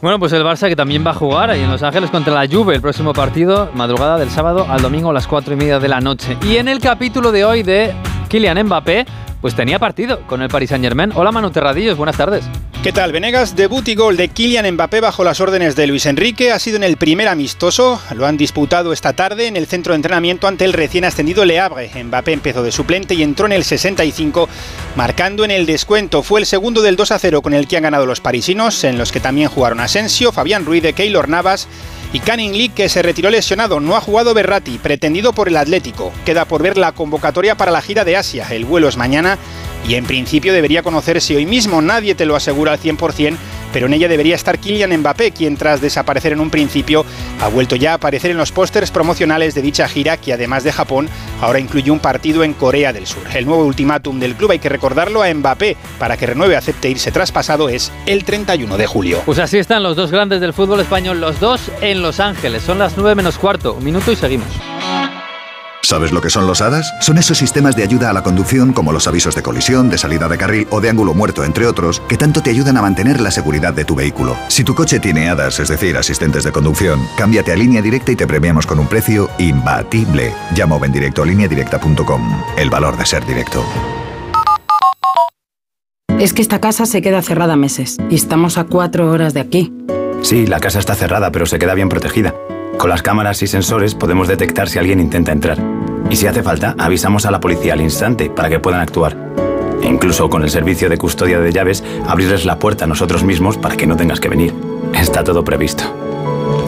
Bueno, 0.00 0.18
pues 0.18 0.32
el 0.32 0.42
Barça 0.42 0.68
que 0.68 0.76
también 0.76 1.04
va 1.06 1.10
a 1.10 1.14
jugar 1.14 1.50
ahí 1.50 1.60
en 1.60 1.70
Los 1.70 1.82
Ángeles 1.82 2.10
contra 2.10 2.32
la 2.32 2.48
Juve 2.48 2.74
el 2.74 2.80
próximo 2.80 3.12
partido, 3.12 3.70
madrugada 3.74 4.18
del 4.18 4.30
sábado 4.30 4.66
al 4.68 4.80
domingo 4.80 5.10
a 5.10 5.12
las 5.12 5.26
4 5.26 5.52
y 5.52 5.56
media 5.56 5.78
de 5.78 5.88
la 5.88 6.00
noche. 6.00 6.38
Y 6.42 6.56
en 6.56 6.68
el 6.68 6.78
capítulo 6.78 7.32
de 7.32 7.44
hoy 7.44 7.62
de 7.62 7.92
Kylian 8.30 8.62
Mbappé, 8.62 9.06
pues 9.40 9.56
tenía 9.56 9.80
partido 9.80 10.20
con 10.28 10.40
el 10.40 10.48
Paris 10.48 10.70
Saint 10.70 10.84
Germain. 10.84 11.10
Hola 11.14 11.32
Manu 11.32 11.50
Terradillos, 11.50 11.96
buenas 11.96 12.16
tardes. 12.16 12.44
¿Qué 12.80 12.92
tal, 12.92 13.10
Venegas? 13.12 13.56
Debut 13.56 13.86
y 13.88 13.96
gol 13.96 14.16
de 14.16 14.28
Kylian 14.28 14.72
Mbappé 14.72 15.00
bajo 15.00 15.24
las 15.24 15.40
órdenes 15.40 15.74
de 15.74 15.88
Luis 15.88 16.06
Enrique 16.06 16.52
ha 16.52 16.58
sido 16.60 16.76
en 16.76 16.84
el 16.84 16.96
primer 16.96 17.26
amistoso. 17.26 18.00
Lo 18.14 18.26
han 18.26 18.36
disputado 18.36 18.92
esta 18.92 19.14
tarde 19.14 19.48
en 19.48 19.56
el 19.56 19.66
centro 19.66 19.92
de 19.92 19.96
entrenamiento 19.96 20.46
ante 20.46 20.64
el 20.64 20.72
recién 20.72 21.04
ascendido 21.04 21.44
Le 21.44 21.58
Havre. 21.58 21.90
Mbappé 22.04 22.32
empezó 22.32 22.62
de 22.62 22.70
suplente 22.70 23.14
y 23.14 23.24
entró 23.24 23.46
en 23.46 23.52
el 23.52 23.64
65, 23.64 24.48
marcando 24.94 25.44
en 25.44 25.50
el 25.50 25.66
descuento. 25.66 26.22
Fue 26.22 26.38
el 26.38 26.46
segundo 26.46 26.82
del 26.82 26.94
2 26.94 27.10
a 27.10 27.18
0 27.18 27.42
con 27.42 27.52
el 27.52 27.66
que 27.66 27.76
han 27.76 27.82
ganado 27.82 28.06
los 28.06 28.20
parisinos, 28.20 28.84
en 28.84 28.96
los 28.96 29.10
que 29.10 29.18
también 29.18 29.48
jugaron 29.48 29.80
Asensio, 29.80 30.30
Fabián 30.30 30.64
Ruiz 30.64 30.84
de 30.84 30.92
Keylor 30.92 31.28
Navas 31.28 31.68
y 32.12 32.20
Canning 32.20 32.52
Lee 32.52 32.68
que 32.70 32.88
se 32.88 33.02
retiró 33.02 33.30
lesionado. 33.30 33.80
No 33.80 33.96
ha 33.96 34.00
jugado 34.00 34.34
Berratti, 34.34 34.78
pretendido 34.78 35.32
por 35.32 35.48
el 35.48 35.56
Atlético. 35.56 36.12
Queda 36.24 36.44
por 36.44 36.62
ver 36.62 36.76
la 36.76 36.92
convocatoria 36.92 37.56
para 37.56 37.70
la 37.70 37.82
gira 37.82 38.04
de 38.04 38.16
Asia. 38.16 38.46
El 38.50 38.64
vuelo 38.64 38.88
es 38.88 38.96
mañana 38.96 39.38
y 39.88 39.94
en 39.94 40.04
principio 40.04 40.52
debería 40.52 40.82
conocerse 40.82 41.36
hoy 41.36 41.46
mismo. 41.46 41.80
Nadie 41.82 42.14
te 42.14 42.26
lo 42.26 42.36
asegura 42.36 42.72
al 42.72 42.80
100%, 42.80 43.36
pero 43.72 43.86
en 43.86 43.94
ella 43.94 44.08
debería 44.08 44.34
estar 44.34 44.58
Kylian 44.58 44.96
Mbappé, 44.98 45.32
quien 45.32 45.56
tras 45.56 45.80
desaparecer 45.80 46.32
en 46.32 46.40
un 46.40 46.50
principio 46.50 47.04
ha 47.40 47.48
vuelto 47.48 47.76
ya 47.76 47.92
a 47.92 47.94
aparecer 47.94 48.30
en 48.30 48.36
los 48.36 48.52
pósters 48.52 48.90
promocionales 48.90 49.54
de 49.54 49.62
dicha 49.62 49.88
gira, 49.88 50.16
que 50.16 50.32
además 50.32 50.64
de 50.64 50.72
Japón, 50.72 51.08
ahora 51.40 51.58
incluye 51.58 51.90
un 51.90 51.98
partido 51.98 52.44
en 52.44 52.52
Corea 52.52 52.92
del 52.92 53.06
Sur. 53.06 53.22
El 53.34 53.46
nuevo 53.46 53.64
ultimátum 53.64 54.18
del 54.18 54.34
club, 54.34 54.52
hay 54.52 54.58
que 54.58 54.68
recordarlo 54.68 55.22
a 55.22 55.32
Mbappé, 55.32 55.76
para 55.98 56.16
que 56.16 56.26
renueve 56.26 56.56
acepte 56.56 56.90
irse 56.90 57.10
traspasado, 57.10 57.68
es 57.68 57.92
el 58.06 58.24
31 58.24 58.76
de 58.76 58.86
julio. 58.86 59.22
Pues 59.24 59.38
así 59.38 59.58
están 59.58 59.82
los 59.82 59.96
dos 59.96 60.10
grandes 60.10 60.40
del 60.40 60.52
fútbol 60.52 60.80
español, 60.80 61.20
los 61.20 61.40
dos 61.40 61.70
en 61.80 62.02
Los 62.02 62.20
Ángeles. 62.20 62.62
Son 62.62 62.78
las 62.78 62.96
9 62.96 63.14
menos 63.14 63.38
cuarto, 63.38 63.74
un 63.74 63.84
minuto 63.84 64.12
y 64.12 64.16
seguimos. 64.16 64.69
¿Sabes 65.90 66.12
lo 66.12 66.20
que 66.20 66.30
son 66.30 66.46
los 66.46 66.60
HADAS? 66.60 66.94
Son 67.00 67.18
esos 67.18 67.36
sistemas 67.36 67.74
de 67.74 67.82
ayuda 67.82 68.10
a 68.10 68.12
la 68.12 68.22
conducción 68.22 68.72
como 68.72 68.92
los 68.92 69.08
avisos 69.08 69.34
de 69.34 69.42
colisión, 69.42 69.90
de 69.90 69.98
salida 69.98 70.28
de 70.28 70.38
carril 70.38 70.68
o 70.70 70.80
de 70.80 70.88
ángulo 70.88 71.14
muerto, 71.14 71.42
entre 71.42 71.66
otros, 71.66 72.00
que 72.08 72.16
tanto 72.16 72.44
te 72.44 72.50
ayudan 72.50 72.76
a 72.76 72.82
mantener 72.82 73.20
la 73.20 73.32
seguridad 73.32 73.74
de 73.74 73.84
tu 73.84 73.96
vehículo. 73.96 74.36
Si 74.46 74.62
tu 74.62 74.72
coche 74.76 75.00
tiene 75.00 75.28
HADAS, 75.28 75.58
es 75.58 75.68
decir, 75.68 75.96
asistentes 75.96 76.44
de 76.44 76.52
conducción, 76.52 77.00
cámbiate 77.16 77.50
a 77.50 77.56
línea 77.56 77.82
directa 77.82 78.12
y 78.12 78.14
te 78.14 78.28
premiamos 78.28 78.68
con 78.68 78.78
un 78.78 78.86
precio 78.86 79.30
imbatible. 79.40 80.32
Llama 80.54 80.76
o 80.76 80.78
ven 80.78 80.92
directo 80.92 81.24
a 81.24 81.26
lineadirecta.com. 81.26 82.40
El 82.56 82.70
valor 82.70 82.96
de 82.96 83.06
ser 83.06 83.26
directo. 83.26 83.64
Es 86.20 86.32
que 86.32 86.42
esta 86.42 86.60
casa 86.60 86.86
se 86.86 87.02
queda 87.02 87.20
cerrada 87.20 87.56
meses 87.56 87.96
y 88.08 88.14
estamos 88.14 88.58
a 88.58 88.64
cuatro 88.66 89.10
horas 89.10 89.34
de 89.34 89.40
aquí. 89.40 89.72
Sí, 90.22 90.46
la 90.46 90.60
casa 90.60 90.78
está 90.78 90.94
cerrada, 90.94 91.32
pero 91.32 91.46
se 91.46 91.58
queda 91.58 91.74
bien 91.74 91.88
protegida. 91.88 92.32
Con 92.80 92.88
las 92.88 93.02
cámaras 93.02 93.42
y 93.42 93.46
sensores 93.46 93.94
podemos 93.94 94.26
detectar 94.26 94.70
si 94.70 94.78
alguien 94.78 95.00
intenta 95.00 95.32
entrar. 95.32 95.58
Y 96.08 96.16
si 96.16 96.26
hace 96.26 96.42
falta, 96.42 96.74
avisamos 96.78 97.26
a 97.26 97.30
la 97.30 97.38
policía 97.38 97.74
al 97.74 97.82
instante 97.82 98.30
para 98.30 98.48
que 98.48 98.58
puedan 98.58 98.80
actuar. 98.80 99.14
E 99.82 99.86
incluso 99.86 100.30
con 100.30 100.44
el 100.44 100.48
servicio 100.48 100.88
de 100.88 100.96
custodia 100.96 101.40
de 101.40 101.52
llaves, 101.52 101.84
abrirles 102.08 102.46
la 102.46 102.58
puerta 102.58 102.86
a 102.86 102.88
nosotros 102.88 103.22
mismos 103.22 103.58
para 103.58 103.76
que 103.76 103.86
no 103.86 103.98
tengas 103.98 104.18
que 104.18 104.30
venir. 104.30 104.54
Está 104.94 105.22
todo 105.22 105.44
previsto. 105.44 105.84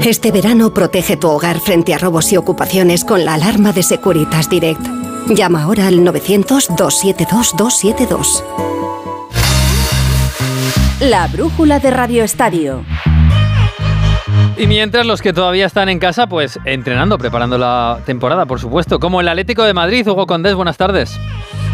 Este 0.04 0.30
verano 0.30 0.74
protege 0.74 1.16
tu 1.16 1.30
hogar 1.30 1.60
frente 1.60 1.94
a 1.94 1.98
robos 1.98 2.30
y 2.30 2.36
ocupaciones 2.36 3.04
con 3.04 3.24
la 3.24 3.32
alarma 3.32 3.72
de 3.72 3.82
Securitas 3.82 4.50
Direct. 4.50 4.86
Llama 5.28 5.62
ahora 5.62 5.86
al 5.86 6.00
900-272-272. 6.00 8.44
La 11.00 11.26
brújula 11.28 11.78
de 11.78 11.90
Radio 11.90 12.22
Estadio. 12.22 12.84
Y 14.56 14.66
mientras 14.66 15.06
los 15.06 15.22
que 15.22 15.32
todavía 15.32 15.66
están 15.66 15.88
en 15.88 15.98
casa, 15.98 16.26
pues 16.26 16.58
entrenando, 16.64 17.18
preparando 17.18 17.56
la 17.56 18.00
temporada, 18.04 18.46
por 18.46 18.60
supuesto. 18.60 19.00
Como 19.00 19.20
el 19.20 19.28
Atlético 19.28 19.64
de 19.64 19.72
Madrid, 19.72 20.06
Hugo 20.06 20.26
Condés, 20.26 20.54
buenas 20.54 20.76
tardes. 20.76 21.18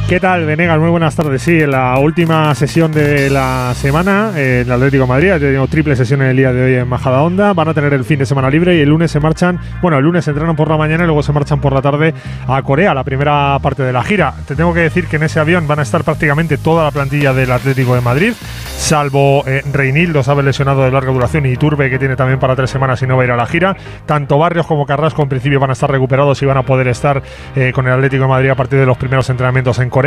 ¿Qué 0.09 0.21
tal, 0.21 0.47
Venegas? 0.47 0.79
Muy 0.79 0.89
buenas 0.89 1.15
tardes. 1.15 1.43
Sí, 1.43 1.61
en 1.61 1.71
la 1.71 1.99
última 1.99 2.55
sesión 2.55 2.91
de 2.93 3.29
la 3.29 3.75
semana, 3.75 4.33
eh, 4.37 4.63
el 4.65 4.73
Atlético 4.73 5.03
de 5.03 5.09
Madrid 5.11 5.31
ha 5.33 5.39
tenido 5.39 5.67
triple 5.67 5.97
sesión 5.97 6.23
en 6.23 6.29
el 6.29 6.37
día 6.39 6.51
de 6.51 6.65
hoy 6.65 6.75
en 6.77 6.89
Majada 6.89 7.21
Honda. 7.21 7.53
Van 7.53 7.69
a 7.69 7.75
tener 7.75 7.93
el 7.93 8.05
fin 8.05 8.19
de 8.19 8.25
semana 8.25 8.49
libre 8.49 8.75
y 8.75 8.81
el 8.81 8.89
lunes 8.89 9.11
se 9.11 9.21
marchan, 9.21 9.61
bueno, 9.83 9.99
el 9.99 10.05
lunes 10.05 10.27
entrenan 10.27 10.57
por 10.57 10.71
la 10.71 10.79
mañana 10.79 11.05
y 11.05 11.07
luego 11.09 11.23
se 11.23 11.31
marchan 11.35 11.61
por 11.61 11.75
la 11.75 11.83
tarde 11.83 12.15
a 12.47 12.63
Corea, 12.63 12.95
la 12.95 13.05
primera 13.05 13.59
parte 13.59 13.83
de 13.83 13.93
la 13.93 14.03
gira. 14.03 14.33
Te 14.47 14.57
tengo 14.57 14.73
que 14.73 14.81
decir 14.81 15.09
que 15.09 15.17
en 15.17 15.25
ese 15.25 15.41
avión 15.41 15.69
van 15.69 15.81
a 15.81 15.83
estar 15.83 16.03
prácticamente 16.05 16.57
toda 16.57 16.85
la 16.85 16.91
plantilla 16.91 17.35
del 17.35 17.53
Atlético 17.53 17.95
de 17.95 18.01
Madrid, 18.01 18.33
salvo 18.79 19.45
eh, 19.47 19.63
Reinildo, 19.71 20.23
sabe 20.23 20.43
lesionado 20.43 20.85
de 20.85 20.91
larga 20.91 21.13
duración, 21.13 21.45
y 21.45 21.55
Turbe, 21.59 21.91
que 21.91 21.99
tiene 21.99 22.17
también 22.17 22.39
para 22.39 22.57
tres 22.57 22.71
semanas 22.71 23.03
y 23.03 23.07
no 23.07 23.19
va 23.19 23.25
a 23.25 23.27
ir 23.27 23.33
a 23.33 23.37
la 23.37 23.45
gira. 23.45 23.77
Tanto 24.07 24.39
Barrios 24.39 24.67
como 24.67 24.87
Carrasco 24.87 25.23
en 25.23 25.29
principio 25.29 25.61
van 25.61 25.69
a 25.69 25.75
estar 25.75 25.91
recuperados 25.91 26.43
y 26.43 26.47
van 26.47 26.57
a 26.57 26.63
poder 26.63 26.89
estar 26.89 27.23
eh, 27.55 27.73
con 27.75 27.87
el 27.87 27.93
Atlético 27.93 28.23
de 28.23 28.29
Madrid 28.31 28.49
a 28.49 28.55
partir 28.55 28.79
de 28.79 28.87
los 28.87 28.97
primeros 28.97 29.29
entrenamientos 29.29 29.79
en 29.81 29.91
Corea. 29.91 29.98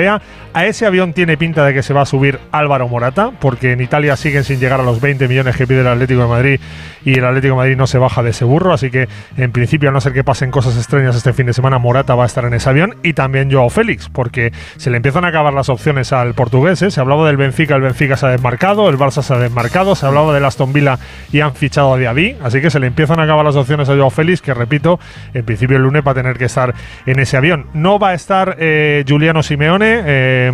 A 0.53 0.65
ese 0.65 0.85
avión 0.85 1.13
tiene 1.13 1.37
pinta 1.37 1.65
de 1.65 1.73
que 1.73 1.83
se 1.83 1.93
va 1.93 2.01
a 2.01 2.05
subir 2.05 2.39
Álvaro 2.51 2.87
Morata, 2.87 3.31
porque 3.39 3.71
en 3.73 3.81
Italia 3.81 4.15
siguen 4.15 4.43
sin 4.43 4.59
llegar 4.59 4.79
a 4.79 4.83
los 4.83 5.01
20 5.01 5.27
millones 5.27 5.55
que 5.55 5.67
pide 5.67 5.81
el 5.81 5.87
Atlético 5.87 6.21
de 6.21 6.27
Madrid 6.27 6.59
y 7.03 7.17
el 7.17 7.25
Atlético 7.25 7.53
de 7.53 7.57
Madrid 7.57 7.77
no 7.77 7.87
se 7.87 7.97
baja 7.97 8.23
de 8.23 8.29
ese 8.29 8.45
burro, 8.45 8.73
así 8.73 8.89
que 8.89 9.07
en 9.37 9.51
principio, 9.51 9.89
a 9.89 9.91
no 9.91 10.01
ser 10.01 10.13
que 10.13 10.23
pasen 10.23 10.51
cosas 10.51 10.77
extrañas 10.77 11.15
este 11.15 11.33
fin 11.33 11.45
de 11.45 11.53
semana, 11.53 11.77
Morata 11.77 12.15
va 12.15 12.23
a 12.23 12.25
estar 12.25 12.45
en 12.45 12.53
ese 12.53 12.69
avión 12.69 12.95
y 13.03 13.13
también 13.13 13.51
Joao 13.51 13.69
Félix, 13.69 14.09
porque 14.09 14.51
se 14.77 14.89
le 14.89 14.97
empiezan 14.97 15.25
a 15.25 15.29
acabar 15.29 15.53
las 15.53 15.69
opciones 15.69 16.13
al 16.13 16.33
portugués. 16.33 16.81
¿eh? 16.81 16.91
Se 16.91 17.01
hablaba 17.01 17.27
del 17.27 17.37
Benfica, 17.37 17.75
el 17.75 17.81
Benfica 17.81 18.15
se 18.17 18.25
ha 18.27 18.29
desmarcado, 18.29 18.89
el 18.89 18.97
Barça 18.97 19.21
se 19.21 19.33
ha 19.33 19.37
desmarcado, 19.37 19.95
se 19.95 20.05
hablaba 20.05 20.33
del 20.33 20.45
Aston 20.45 20.73
Villa 20.73 20.99
y 21.31 21.41
han 21.41 21.53
fichado 21.53 21.93
a 21.93 21.97
Diaby, 21.97 22.37
así 22.43 22.61
que 22.61 22.69
se 22.69 22.79
le 22.79 22.87
empiezan 22.87 23.19
a 23.19 23.23
acabar 23.23 23.45
las 23.45 23.55
opciones 23.55 23.89
a 23.89 23.95
Joao 23.95 24.09
Félix, 24.09 24.41
que 24.41 24.53
repito, 24.53 24.99
en 25.33 25.43
principio 25.43 25.77
el 25.77 25.83
lunes 25.83 26.03
va 26.05 26.11
a 26.11 26.15
tener 26.15 26.37
que 26.37 26.45
estar 26.45 26.73
en 27.05 27.19
ese 27.19 27.37
avión. 27.37 27.67
No 27.73 27.99
va 27.99 28.09
a 28.09 28.13
estar 28.13 28.57
eh, 28.59 29.03
Juliano 29.07 29.43
Simeone, 29.43 29.80
eh, 29.83 30.51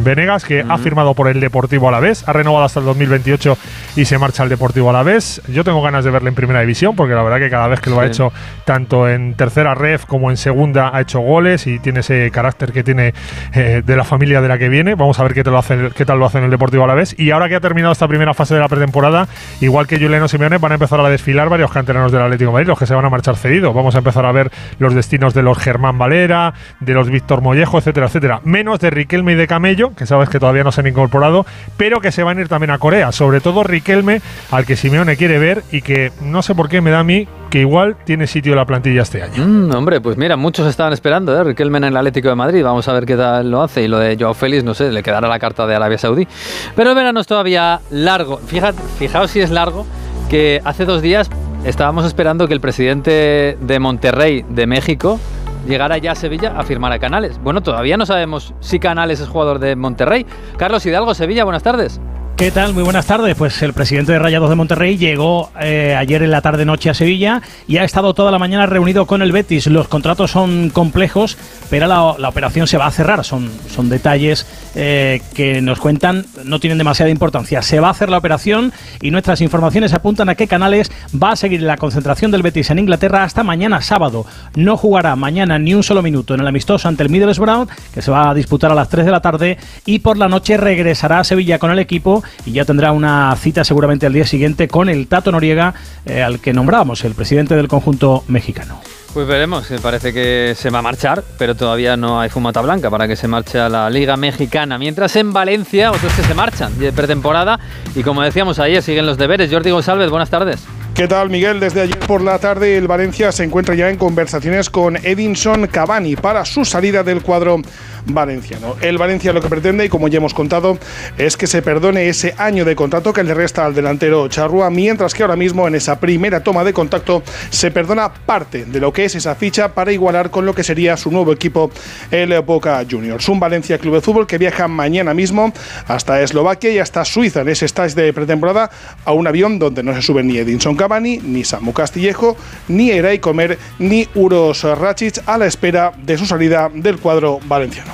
Venegas, 0.00 0.44
que 0.44 0.64
ha 0.66 0.78
firmado 0.78 1.14
por 1.14 1.28
el 1.28 1.40
Deportivo 1.40 1.88
Alavés, 1.88 2.26
ha 2.28 2.32
renovado 2.32 2.64
hasta 2.64 2.80
el 2.80 2.86
2028 2.86 3.56
y 3.96 4.04
se 4.04 4.18
marcha 4.18 4.42
al 4.42 4.48
Deportivo 4.48 4.90
Alavés. 4.90 5.42
Yo 5.48 5.64
tengo 5.64 5.82
ganas 5.82 6.04
de 6.04 6.10
verle 6.10 6.28
en 6.30 6.34
primera 6.34 6.60
división, 6.60 6.96
porque 6.96 7.14
la 7.14 7.22
verdad 7.22 7.38
que 7.38 7.50
cada 7.50 7.68
vez 7.68 7.80
que 7.80 7.90
lo 7.90 8.00
ha 8.00 8.06
hecho, 8.06 8.32
tanto 8.64 9.08
en 9.08 9.34
tercera 9.34 9.74
ref 9.74 10.06
como 10.06 10.30
en 10.30 10.36
segunda, 10.36 10.90
ha 10.94 11.00
hecho 11.00 11.20
goles 11.20 11.66
y 11.66 11.78
tiene 11.78 12.00
ese 12.00 12.30
carácter 12.30 12.72
que 12.72 12.82
tiene 12.82 13.14
eh, 13.54 13.82
de 13.84 13.96
la 13.96 14.04
familia 14.04 14.40
de 14.40 14.48
la 14.48 14.58
que 14.58 14.68
viene. 14.68 14.94
Vamos 14.94 15.18
a 15.18 15.22
ver 15.22 15.34
qué, 15.34 15.44
te 15.44 15.50
lo 15.50 15.58
hace, 15.58 15.90
qué 15.94 16.04
tal 16.04 16.18
lo 16.18 16.26
hace 16.26 16.38
en 16.38 16.44
el 16.44 16.50
Deportivo 16.50 16.84
Alavés. 16.84 17.14
Y 17.18 17.30
ahora 17.30 17.48
que 17.48 17.56
ha 17.56 17.60
terminado 17.60 17.92
esta 17.92 18.08
primera 18.08 18.34
fase 18.34 18.54
de 18.54 18.60
la 18.60 18.68
pretemporada, 18.68 19.28
igual 19.60 19.86
que 19.86 19.98
Juliano 19.98 20.28
Simeone, 20.28 20.58
van 20.58 20.72
a 20.72 20.74
empezar 20.74 21.00
a 21.00 21.08
desfilar 21.08 21.48
varios 21.48 21.70
canteranos 21.70 22.12
del 22.12 22.22
Atlético 22.22 22.50
de 22.50 22.52
Madrid, 22.54 22.68
los 22.68 22.78
que 22.78 22.86
se 22.86 22.94
van 22.94 23.04
a 23.04 23.10
marchar 23.10 23.36
cedidos. 23.36 23.74
Vamos 23.74 23.94
a 23.94 23.98
empezar 23.98 24.26
a 24.26 24.32
ver 24.32 24.50
los 24.78 24.94
destinos 24.94 25.34
de 25.34 25.42
los 25.42 25.58
Germán 25.58 25.98
Valera, 25.98 26.54
de 26.80 26.94
los 26.94 27.08
Víctor 27.10 27.40
Mollejo, 27.40 27.78
etcétera, 27.78 28.06
etcétera. 28.06 28.40
Menos 28.52 28.80
de 28.80 28.90
Riquelme 28.90 29.32
y 29.32 29.34
de 29.34 29.46
Camello, 29.46 29.94
que 29.94 30.04
sabes 30.04 30.28
que 30.28 30.38
todavía 30.38 30.62
no 30.62 30.72
se 30.72 30.82
han 30.82 30.86
incorporado, 30.86 31.46
pero 31.78 32.02
que 32.02 32.12
se 32.12 32.22
van 32.22 32.36
a 32.36 32.42
ir 32.42 32.48
también 32.48 32.70
a 32.70 32.76
Corea. 32.76 33.10
Sobre 33.10 33.40
todo 33.40 33.64
Riquelme, 33.64 34.20
al 34.50 34.66
que 34.66 34.76
Simeone 34.76 35.16
quiere 35.16 35.38
ver 35.38 35.64
y 35.72 35.80
que 35.80 36.12
no 36.20 36.42
sé 36.42 36.54
por 36.54 36.68
qué 36.68 36.82
me 36.82 36.90
da 36.90 36.98
a 36.98 37.02
mí 37.02 37.26
que 37.48 37.60
igual 37.60 37.96
tiene 38.04 38.26
sitio 38.26 38.54
la 38.54 38.66
plantilla 38.66 39.00
este 39.00 39.22
año. 39.22 39.42
Mm, 39.42 39.74
hombre, 39.74 40.02
pues 40.02 40.18
mira, 40.18 40.36
muchos 40.36 40.66
estaban 40.66 40.92
esperando, 40.92 41.34
¿eh? 41.34 41.42
Riquelme 41.44 41.78
en 41.78 41.84
el 41.84 41.96
Atlético 41.96 42.28
de 42.28 42.34
Madrid. 42.34 42.62
Vamos 42.62 42.86
a 42.88 42.92
ver 42.92 43.06
qué 43.06 43.16
tal 43.16 43.50
lo 43.50 43.62
hace. 43.62 43.84
Y 43.84 43.88
lo 43.88 43.98
de 43.98 44.18
Joao 44.20 44.34
Félix, 44.34 44.64
no 44.64 44.74
sé, 44.74 44.92
le 44.92 45.02
quedará 45.02 45.28
la 45.28 45.38
carta 45.38 45.66
de 45.66 45.74
Arabia 45.74 45.96
Saudí. 45.96 46.28
Pero 46.76 46.90
el 46.90 46.96
verano 46.96 47.20
es 47.20 47.26
todavía 47.26 47.80
largo. 47.90 48.36
Fijad, 48.36 48.74
fijaos 48.98 49.30
si 49.30 49.40
es 49.40 49.50
largo 49.50 49.86
que 50.28 50.60
hace 50.62 50.84
dos 50.84 51.00
días 51.00 51.30
estábamos 51.64 52.04
esperando 52.04 52.48
que 52.48 52.54
el 52.54 52.60
presidente 52.60 53.56
de 53.58 53.78
Monterrey, 53.78 54.44
de 54.46 54.66
México, 54.66 55.18
llegara 55.66 55.98
ya 55.98 56.12
a 56.12 56.14
Sevilla 56.14 56.54
a 56.56 56.62
firmar 56.64 56.92
a 56.92 56.98
Canales. 56.98 57.38
Bueno, 57.42 57.60
todavía 57.62 57.96
no 57.96 58.06
sabemos 58.06 58.54
si 58.60 58.78
Canales 58.78 59.20
es 59.20 59.28
jugador 59.28 59.58
de 59.58 59.76
Monterrey. 59.76 60.26
Carlos 60.56 60.84
Hidalgo, 60.86 61.14
Sevilla, 61.14 61.44
buenas 61.44 61.62
tardes. 61.62 62.00
¿Qué 62.42 62.50
tal? 62.50 62.74
Muy 62.74 62.82
buenas 62.82 63.06
tardes. 63.06 63.36
Pues 63.36 63.62
el 63.62 63.72
presidente 63.72 64.10
de 64.10 64.18
Rayados 64.18 64.50
de 64.50 64.56
Monterrey 64.56 64.98
llegó 64.98 65.52
eh, 65.60 65.94
ayer 65.96 66.24
en 66.24 66.32
la 66.32 66.40
tarde-noche 66.40 66.90
a 66.90 66.94
Sevilla 66.94 67.40
y 67.68 67.76
ha 67.76 67.84
estado 67.84 68.14
toda 68.14 68.32
la 68.32 68.40
mañana 68.40 68.66
reunido 68.66 69.06
con 69.06 69.22
el 69.22 69.30
Betis. 69.30 69.68
Los 69.68 69.86
contratos 69.86 70.32
son 70.32 70.70
complejos, 70.70 71.38
pero 71.70 71.86
la, 71.86 72.28
operación 72.28 72.66
se 72.66 72.78
va 72.78 72.86
a 72.86 72.90
cerrar. 72.90 73.24
Son, 73.24 73.48
son 73.72 73.88
detalles 73.88 74.44
eh, 74.74 75.22
que 75.34 75.62
nos 75.62 75.78
cuentan, 75.78 76.26
no 76.42 76.58
tienen 76.58 76.78
demasiada 76.78 77.12
importancia. 77.12 77.62
Se 77.62 77.78
va 77.78 77.86
a 77.86 77.90
hacer 77.92 78.10
la 78.10 78.18
operación 78.18 78.72
y 79.00 79.12
nuestras 79.12 79.40
informaciones 79.40 79.92
apuntan 79.92 80.28
a 80.28 80.34
que 80.34 80.48
Canales 80.48 80.90
va 81.14 81.30
a 81.30 81.36
seguir 81.36 81.62
la 81.62 81.76
concentración 81.76 82.32
del 82.32 82.42
Betis 82.42 82.70
en 82.70 82.80
Inglaterra 82.80 83.22
hasta 83.22 83.44
mañana 83.44 83.80
sábado. 83.82 84.26
No 84.56 84.76
jugará 84.76 85.14
mañana 85.14 85.60
ni 85.60 85.74
un 85.74 85.84
solo 85.84 86.02
minuto 86.02 86.34
en 86.34 86.40
el 86.40 86.48
amistoso 86.48 86.88
ante 86.88 87.04
el 87.04 87.08
Middlesbrough, 87.08 87.68
que 87.94 88.02
se 88.02 88.10
va 88.10 88.30
a 88.30 88.34
disputar 88.34 88.72
a 88.72 88.74
las 88.74 88.88
3 88.88 89.04
de 89.04 89.12
la 89.12 89.22
tarde, 89.22 89.58
y 89.86 90.00
por 90.00 90.16
la 90.16 90.28
noche 90.28 90.56
regresará 90.56 91.20
a 91.20 91.24
Sevilla 91.24 91.60
con 91.60 91.70
el 91.70 91.78
equipo 91.78 92.24
y 92.44 92.52
ya 92.52 92.64
tendrá 92.64 92.92
una 92.92 93.34
cita 93.36 93.64
seguramente 93.64 94.06
al 94.06 94.12
día 94.12 94.26
siguiente 94.26 94.68
con 94.68 94.88
el 94.88 95.06
Tato 95.06 95.32
Noriega, 95.32 95.74
eh, 96.06 96.22
al 96.22 96.40
que 96.40 96.52
nombrábamos, 96.52 97.04
el 97.04 97.14
presidente 97.14 97.54
del 97.54 97.68
conjunto 97.68 98.24
mexicano. 98.28 98.80
Pues 99.12 99.26
veremos, 99.26 99.70
me 99.70 99.78
parece 99.78 100.14
que 100.14 100.54
se 100.56 100.70
va 100.70 100.78
a 100.78 100.82
marchar, 100.82 101.22
pero 101.36 101.54
todavía 101.54 101.98
no 101.98 102.18
hay 102.18 102.30
fumata 102.30 102.62
blanca 102.62 102.88
para 102.88 103.06
que 103.06 103.14
se 103.14 103.28
marche 103.28 103.60
a 103.60 103.68
la 103.68 103.90
Liga 103.90 104.16
Mexicana. 104.16 104.78
Mientras 104.78 105.14
en 105.16 105.34
Valencia, 105.34 105.90
otros 105.90 106.14
que 106.14 106.22
se 106.22 106.32
marchan 106.32 106.78
de 106.78 106.92
pretemporada 106.92 107.60
y 107.94 108.02
como 108.02 108.22
decíamos 108.22 108.58
ayer, 108.58 108.82
siguen 108.82 109.04
los 109.04 109.18
deberes. 109.18 109.50
Jordi 109.52 109.70
González, 109.70 110.08
buenas 110.08 110.30
tardes. 110.30 110.64
¿Qué 110.94 111.08
tal, 111.08 111.30
Miguel? 111.30 111.58
Desde 111.58 111.80
ayer 111.80 111.98
por 112.00 112.20
la 112.20 112.38
tarde, 112.38 112.76
el 112.76 112.86
Valencia 112.86 113.32
se 113.32 113.44
encuentra 113.44 113.74
ya 113.74 113.88
en 113.88 113.96
conversaciones 113.96 114.68
con 114.68 114.98
Edinson 114.98 115.66
Cavani 115.66 116.16
para 116.16 116.44
su 116.44 116.66
salida 116.66 117.02
del 117.02 117.22
cuadro 117.22 117.62
valenciano. 118.04 118.76
El 118.80 118.98
Valencia 118.98 119.32
lo 119.32 119.40
que 119.40 119.48
pretende, 119.48 119.86
y 119.86 119.88
como 119.88 120.08
ya 120.08 120.18
hemos 120.18 120.34
contado, 120.34 120.78
es 121.16 121.38
que 121.38 121.46
se 121.46 121.62
perdone 121.62 122.08
ese 122.08 122.34
año 122.36 122.66
de 122.66 122.76
contrato 122.76 123.12
que 123.14 123.22
le 123.22 123.32
resta 123.32 123.64
al 123.64 123.74
delantero 123.74 124.28
Charrúa, 124.28 124.68
mientras 124.68 125.14
que 125.14 125.22
ahora 125.22 125.34
mismo 125.34 125.66
en 125.66 125.76
esa 125.76 125.98
primera 125.98 126.42
toma 126.42 126.62
de 126.62 126.74
contacto 126.74 127.22
se 127.48 127.70
perdona 127.70 128.12
parte 128.12 128.66
de 128.66 128.78
lo 128.78 128.92
que 128.92 129.06
es 129.06 129.14
esa 129.14 129.34
ficha 129.34 129.72
para 129.72 129.92
igualar 129.92 130.30
con 130.30 130.44
lo 130.44 130.54
que 130.54 130.62
sería 130.62 130.98
su 130.98 131.10
nuevo 131.10 131.32
equipo, 131.32 131.70
el 132.10 132.38
Boca 132.42 132.84
Juniors. 132.88 133.28
Un 133.30 133.40
Valencia 133.40 133.78
Club 133.78 133.94
de 133.94 134.00
Fútbol 134.02 134.26
que 134.26 134.36
viaja 134.36 134.68
mañana 134.68 135.14
mismo 135.14 135.54
hasta 135.88 136.20
Eslovaquia 136.20 136.70
y 136.70 136.78
hasta 136.80 137.04
Suiza 137.06 137.40
en 137.40 137.48
ese 137.48 137.64
stage 137.64 137.94
de 137.94 138.12
pretemporada 138.12 138.70
a 139.06 139.12
un 139.12 139.26
avión 139.26 139.58
donde 139.58 139.82
no 139.82 139.94
se 139.94 140.02
sube 140.02 140.22
ni 140.22 140.36
Edinson 140.36 140.76
Cavani, 140.82 141.18
ni 141.18 141.44
Samu 141.44 141.72
Castillejo, 141.72 142.36
ni 142.66 142.90
Eray 142.90 143.20
Comer, 143.20 143.56
ni 143.78 144.08
Uros 144.16 144.64
Racic 144.64 145.22
a 145.26 145.38
la 145.38 145.46
espera 145.46 145.92
de 145.96 146.18
su 146.18 146.26
salida 146.26 146.70
del 146.74 146.98
cuadro 146.98 147.38
valenciano. 147.46 147.92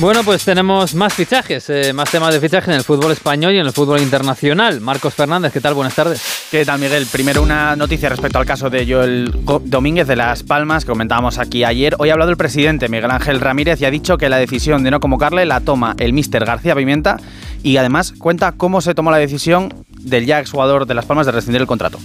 Bueno, 0.00 0.22
pues 0.22 0.44
tenemos 0.44 0.94
más 0.94 1.14
fichajes, 1.14 1.68
eh, 1.70 1.92
más 1.92 2.10
temas 2.10 2.32
de 2.32 2.40
fichaje 2.40 2.70
en 2.70 2.76
el 2.76 2.84
fútbol 2.84 3.10
español 3.10 3.52
y 3.52 3.58
en 3.58 3.66
el 3.66 3.72
fútbol 3.72 4.00
internacional. 4.00 4.80
Marcos 4.80 5.14
Fernández, 5.14 5.52
¿qué 5.52 5.60
tal? 5.60 5.74
Buenas 5.74 5.96
tardes. 5.96 6.22
¿Qué 6.52 6.64
tal, 6.64 6.78
Miguel? 6.78 7.06
Primero 7.10 7.42
una 7.42 7.74
noticia 7.74 8.08
respecto 8.08 8.38
al 8.38 8.46
caso 8.46 8.70
de 8.70 8.86
Joel 8.88 9.34
Domínguez 9.64 10.06
de 10.06 10.14
Las 10.14 10.44
Palmas, 10.44 10.84
que 10.84 10.92
comentábamos 10.92 11.38
aquí 11.38 11.64
ayer. 11.64 11.96
Hoy 11.98 12.10
ha 12.10 12.12
hablado 12.12 12.30
el 12.30 12.36
presidente 12.36 12.88
Miguel 12.88 13.10
Ángel 13.10 13.40
Ramírez 13.40 13.80
y 13.80 13.86
ha 13.86 13.90
dicho 13.90 14.18
que 14.18 14.28
la 14.28 14.36
decisión 14.36 14.84
de 14.84 14.92
no 14.92 15.00
convocarle 15.00 15.44
la 15.46 15.60
toma 15.60 15.96
el 15.98 16.12
míster 16.12 16.44
García 16.44 16.76
Pimienta 16.76 17.16
y 17.64 17.76
además 17.76 18.12
cuenta 18.16 18.52
cómo 18.52 18.80
se 18.80 18.94
tomó 18.94 19.10
la 19.10 19.16
decisión 19.16 19.84
del 20.08 20.26
ya 20.26 20.40
exjugador 20.40 20.86
de 20.86 20.94
Las 20.94 21.06
Palmas 21.06 21.26
de 21.26 21.32
rescindir 21.32 21.60
el 21.60 21.66
contrato. 21.66 21.98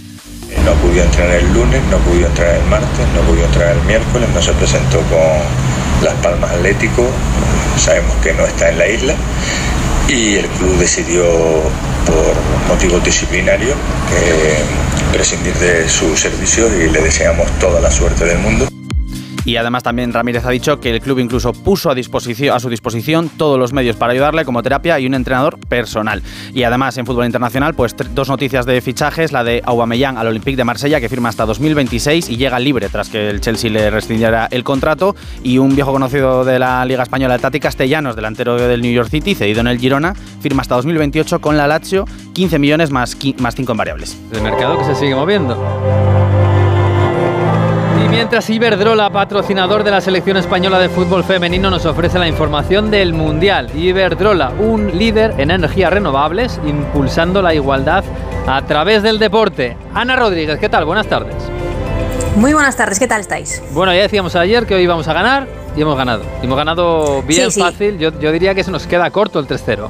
No 0.64 0.72
pudo 0.74 1.02
entrar 1.02 1.30
el 1.30 1.52
lunes, 1.52 1.82
no 1.90 1.98
pudo 1.98 2.26
entrar 2.26 2.54
el 2.56 2.64
martes, 2.66 3.06
no 3.14 3.20
pudo 3.22 3.44
entrar 3.44 3.76
el 3.76 3.82
miércoles, 3.84 4.28
no 4.34 4.40
se 4.40 4.52
presentó 4.52 4.98
con 4.98 6.04
Las 6.04 6.14
Palmas 6.22 6.50
Atlético, 6.52 7.06
sabemos 7.76 8.14
que 8.22 8.32
no 8.34 8.44
está 8.44 8.70
en 8.70 8.78
la 8.78 8.88
isla 8.88 9.14
y 10.08 10.36
el 10.36 10.46
club 10.46 10.76
decidió 10.78 11.24
por 12.06 12.68
motivos 12.68 13.02
disciplinarios 13.04 13.76
que 14.08 15.14
prescindir 15.16 15.54
de 15.54 15.88
sus 15.88 16.18
servicios 16.18 16.70
y 16.72 16.90
le 16.90 17.00
deseamos 17.00 17.50
toda 17.58 17.80
la 17.80 17.90
suerte 17.90 18.24
del 18.24 18.38
mundo. 18.38 18.73
Y 19.44 19.56
además 19.56 19.82
también 19.82 20.12
Ramírez 20.12 20.44
ha 20.44 20.50
dicho 20.50 20.80
que 20.80 20.90
el 20.90 21.00
club 21.00 21.18
incluso 21.18 21.52
puso 21.52 21.90
a, 21.90 21.94
disposición, 21.94 22.56
a 22.56 22.60
su 22.60 22.70
disposición 22.70 23.28
todos 23.28 23.58
los 23.58 23.72
medios 23.72 23.96
para 23.96 24.12
ayudarle 24.12 24.44
como 24.44 24.62
terapia 24.62 24.98
y 24.98 25.06
un 25.06 25.14
entrenador 25.14 25.58
personal. 25.58 26.22
Y 26.54 26.62
además 26.62 26.96
en 26.98 27.06
fútbol 27.06 27.26
internacional, 27.26 27.74
pues 27.74 27.94
dos 28.14 28.28
noticias 28.28 28.66
de 28.66 28.80
fichajes, 28.80 29.32
la 29.32 29.44
de 29.44 29.62
Aubameyang 29.64 30.16
al 30.16 30.28
Olympique 30.28 30.56
de 30.56 30.64
Marsella 30.64 31.00
que 31.00 31.08
firma 31.08 31.28
hasta 31.28 31.44
2026 31.46 32.30
y 32.30 32.36
llega 32.36 32.58
libre 32.58 32.88
tras 32.88 33.08
que 33.08 33.28
el 33.30 33.40
Chelsea 33.40 33.70
le 33.70 33.90
rescindiera 33.90 34.48
el 34.50 34.64
contrato 34.64 35.14
y 35.42 35.58
un 35.58 35.74
viejo 35.74 35.92
conocido 35.92 36.44
de 36.44 36.58
la 36.58 36.84
Liga 36.84 37.02
Española, 37.02 37.34
el 37.34 37.40
Tati 37.40 37.60
Castellanos, 37.60 38.16
delantero 38.16 38.56
del 38.56 38.80
New 38.80 38.92
York 38.92 39.08
City, 39.10 39.34
cedido 39.34 39.60
en 39.60 39.66
el 39.66 39.78
Girona, 39.78 40.14
firma 40.40 40.62
hasta 40.62 40.76
2028 40.76 41.40
con 41.40 41.56
la 41.56 41.66
Lazio, 41.66 42.06
15 42.32 42.58
millones 42.58 42.90
más, 42.90 43.16
más 43.38 43.54
5 43.54 43.72
en 43.72 43.78
variables. 43.78 44.18
El 44.32 44.42
mercado 44.42 44.78
que 44.78 44.84
se 44.84 44.94
sigue 44.94 45.14
moviendo. 45.14 46.23
Mientras 48.14 48.48
Iberdrola, 48.48 49.10
patrocinador 49.10 49.82
de 49.82 49.90
la 49.90 50.00
selección 50.00 50.36
española 50.36 50.78
de 50.78 50.88
fútbol 50.88 51.24
femenino, 51.24 51.68
nos 51.68 51.84
ofrece 51.84 52.16
la 52.16 52.28
información 52.28 52.88
del 52.88 53.12
Mundial. 53.12 53.70
Iberdrola, 53.76 54.52
un 54.56 54.96
líder 54.96 55.34
en 55.38 55.50
energías 55.50 55.92
renovables, 55.92 56.60
impulsando 56.64 57.42
la 57.42 57.54
igualdad 57.54 58.04
a 58.46 58.62
través 58.62 59.02
del 59.02 59.18
deporte. 59.18 59.76
Ana 59.94 60.14
Rodríguez, 60.14 60.60
¿qué 60.60 60.68
tal? 60.68 60.84
Buenas 60.84 61.08
tardes. 61.08 61.34
Muy 62.36 62.52
buenas 62.52 62.76
tardes, 62.76 63.00
¿qué 63.00 63.08
tal 63.08 63.20
estáis? 63.20 63.60
Bueno, 63.72 63.92
ya 63.92 64.02
decíamos 64.02 64.36
ayer 64.36 64.64
que 64.64 64.76
hoy 64.76 64.82
íbamos 64.82 65.08
a 65.08 65.12
ganar 65.12 65.48
y 65.76 65.82
hemos 65.82 65.96
ganado. 65.96 66.22
Hemos 66.40 66.56
ganado 66.56 67.20
bien 67.22 67.46
Sí, 67.50 67.54
sí. 67.56 67.60
fácil. 67.60 67.98
Yo, 67.98 68.16
yo 68.20 68.30
diría 68.30 68.54
que 68.54 68.62
se 68.62 68.70
nos 68.70 68.86
queda 68.86 69.10
corto 69.10 69.40
el 69.40 69.48
3-0. 69.48 69.88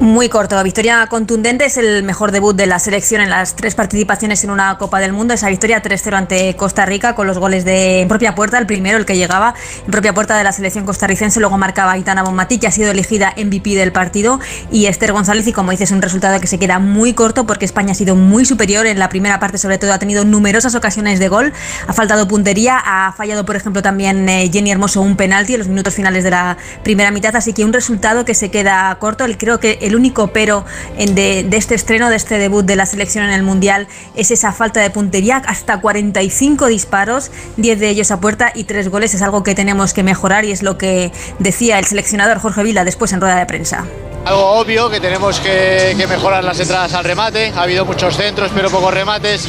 Muy 0.00 0.28
corto, 0.28 0.62
victoria 0.62 1.08
contundente, 1.08 1.64
es 1.64 1.76
el 1.76 2.04
mejor 2.04 2.30
debut 2.30 2.54
de 2.54 2.66
la 2.66 2.78
selección 2.78 3.20
en 3.20 3.30
las 3.30 3.56
tres 3.56 3.74
participaciones 3.74 4.44
en 4.44 4.50
una 4.50 4.78
Copa 4.78 5.00
del 5.00 5.12
Mundo, 5.12 5.34
esa 5.34 5.48
victoria 5.48 5.82
3-0 5.82 6.14
ante 6.14 6.54
Costa 6.54 6.86
Rica 6.86 7.16
con 7.16 7.26
los 7.26 7.38
goles 7.38 7.64
de 7.64 8.02
en 8.02 8.08
propia 8.08 8.36
puerta, 8.36 8.58
el 8.58 8.66
primero, 8.66 8.96
el 8.96 9.06
que 9.06 9.16
llegaba 9.16 9.54
en 9.84 9.90
propia 9.90 10.14
puerta 10.14 10.38
de 10.38 10.44
la 10.44 10.52
selección 10.52 10.86
costarricense, 10.86 11.40
luego 11.40 11.58
marcaba 11.58 11.92
Aitana 11.92 12.22
Bonmatí, 12.22 12.58
que 12.58 12.68
ha 12.68 12.70
sido 12.70 12.92
elegida 12.92 13.34
MVP 13.36 13.74
del 13.74 13.90
partido, 13.90 14.38
y 14.70 14.86
Esther 14.86 15.10
González, 15.10 15.48
y 15.48 15.52
como 15.52 15.72
dices, 15.72 15.90
un 15.90 16.00
resultado 16.00 16.40
que 16.40 16.46
se 16.46 16.60
queda 16.60 16.78
muy 16.78 17.12
corto 17.12 17.44
porque 17.44 17.64
España 17.64 17.90
ha 17.90 17.96
sido 17.96 18.14
muy 18.14 18.44
superior 18.44 18.86
en 18.86 19.00
la 19.00 19.08
primera 19.08 19.40
parte, 19.40 19.58
sobre 19.58 19.78
todo 19.78 19.92
ha 19.92 19.98
tenido 19.98 20.24
numerosas 20.24 20.76
ocasiones 20.76 21.18
de 21.18 21.26
gol, 21.26 21.52
ha 21.88 21.92
faltado 21.92 22.28
puntería, 22.28 22.78
ha 22.78 23.12
fallado, 23.14 23.44
por 23.44 23.56
ejemplo, 23.56 23.82
también 23.82 24.28
eh, 24.28 24.48
Jenny 24.52 24.70
Hermoso 24.70 25.00
un 25.00 25.16
penalti 25.16 25.54
en 25.54 25.58
los 25.58 25.68
minutos 25.68 25.92
finales 25.92 26.22
de 26.22 26.30
la 26.30 26.56
primera 26.84 27.10
mitad, 27.10 27.34
así 27.34 27.52
que 27.52 27.64
un 27.64 27.72
resultado 27.72 28.24
que 28.24 28.34
se 28.34 28.52
queda 28.52 28.96
corto, 29.00 29.24
el, 29.24 29.36
creo 29.36 29.58
que 29.58 29.87
el 29.88 29.96
único 29.96 30.28
pero 30.28 30.64
de 30.96 31.48
este 31.52 31.74
estreno, 31.74 32.10
de 32.10 32.16
este 32.16 32.38
debut 32.38 32.64
de 32.64 32.76
la 32.76 32.86
selección 32.86 33.24
en 33.24 33.30
el 33.30 33.42
Mundial, 33.42 33.88
es 34.14 34.30
esa 34.30 34.52
falta 34.52 34.80
de 34.80 34.90
puntería, 34.90 35.42
hasta 35.46 35.80
45 35.80 36.66
disparos, 36.66 37.30
10 37.56 37.80
de 37.80 37.88
ellos 37.88 38.10
a 38.10 38.20
puerta 38.20 38.52
y 38.54 38.64
3 38.64 38.88
goles, 38.88 39.14
es 39.14 39.22
algo 39.22 39.42
que 39.42 39.54
tenemos 39.54 39.92
que 39.92 40.02
mejorar 40.02 40.44
y 40.44 40.52
es 40.52 40.62
lo 40.62 40.78
que 40.78 41.12
decía 41.38 41.78
el 41.78 41.84
seleccionador 41.84 42.38
Jorge 42.38 42.62
Vila 42.62 42.84
después 42.84 43.12
en 43.12 43.20
rueda 43.20 43.36
de 43.36 43.46
prensa. 43.46 43.84
Algo 44.24 44.58
obvio 44.58 44.90
que 44.90 45.00
tenemos 45.00 45.40
que, 45.40 45.94
mejorar 46.08 46.44
las 46.44 46.60
entradas 46.60 46.92
al 46.94 47.04
remate. 47.04 47.52
Ha 47.56 47.62
habido 47.62 47.84
muchos 47.84 48.16
centros, 48.16 48.50
pero 48.54 48.70
pocos 48.70 48.92
remates. 48.92 49.48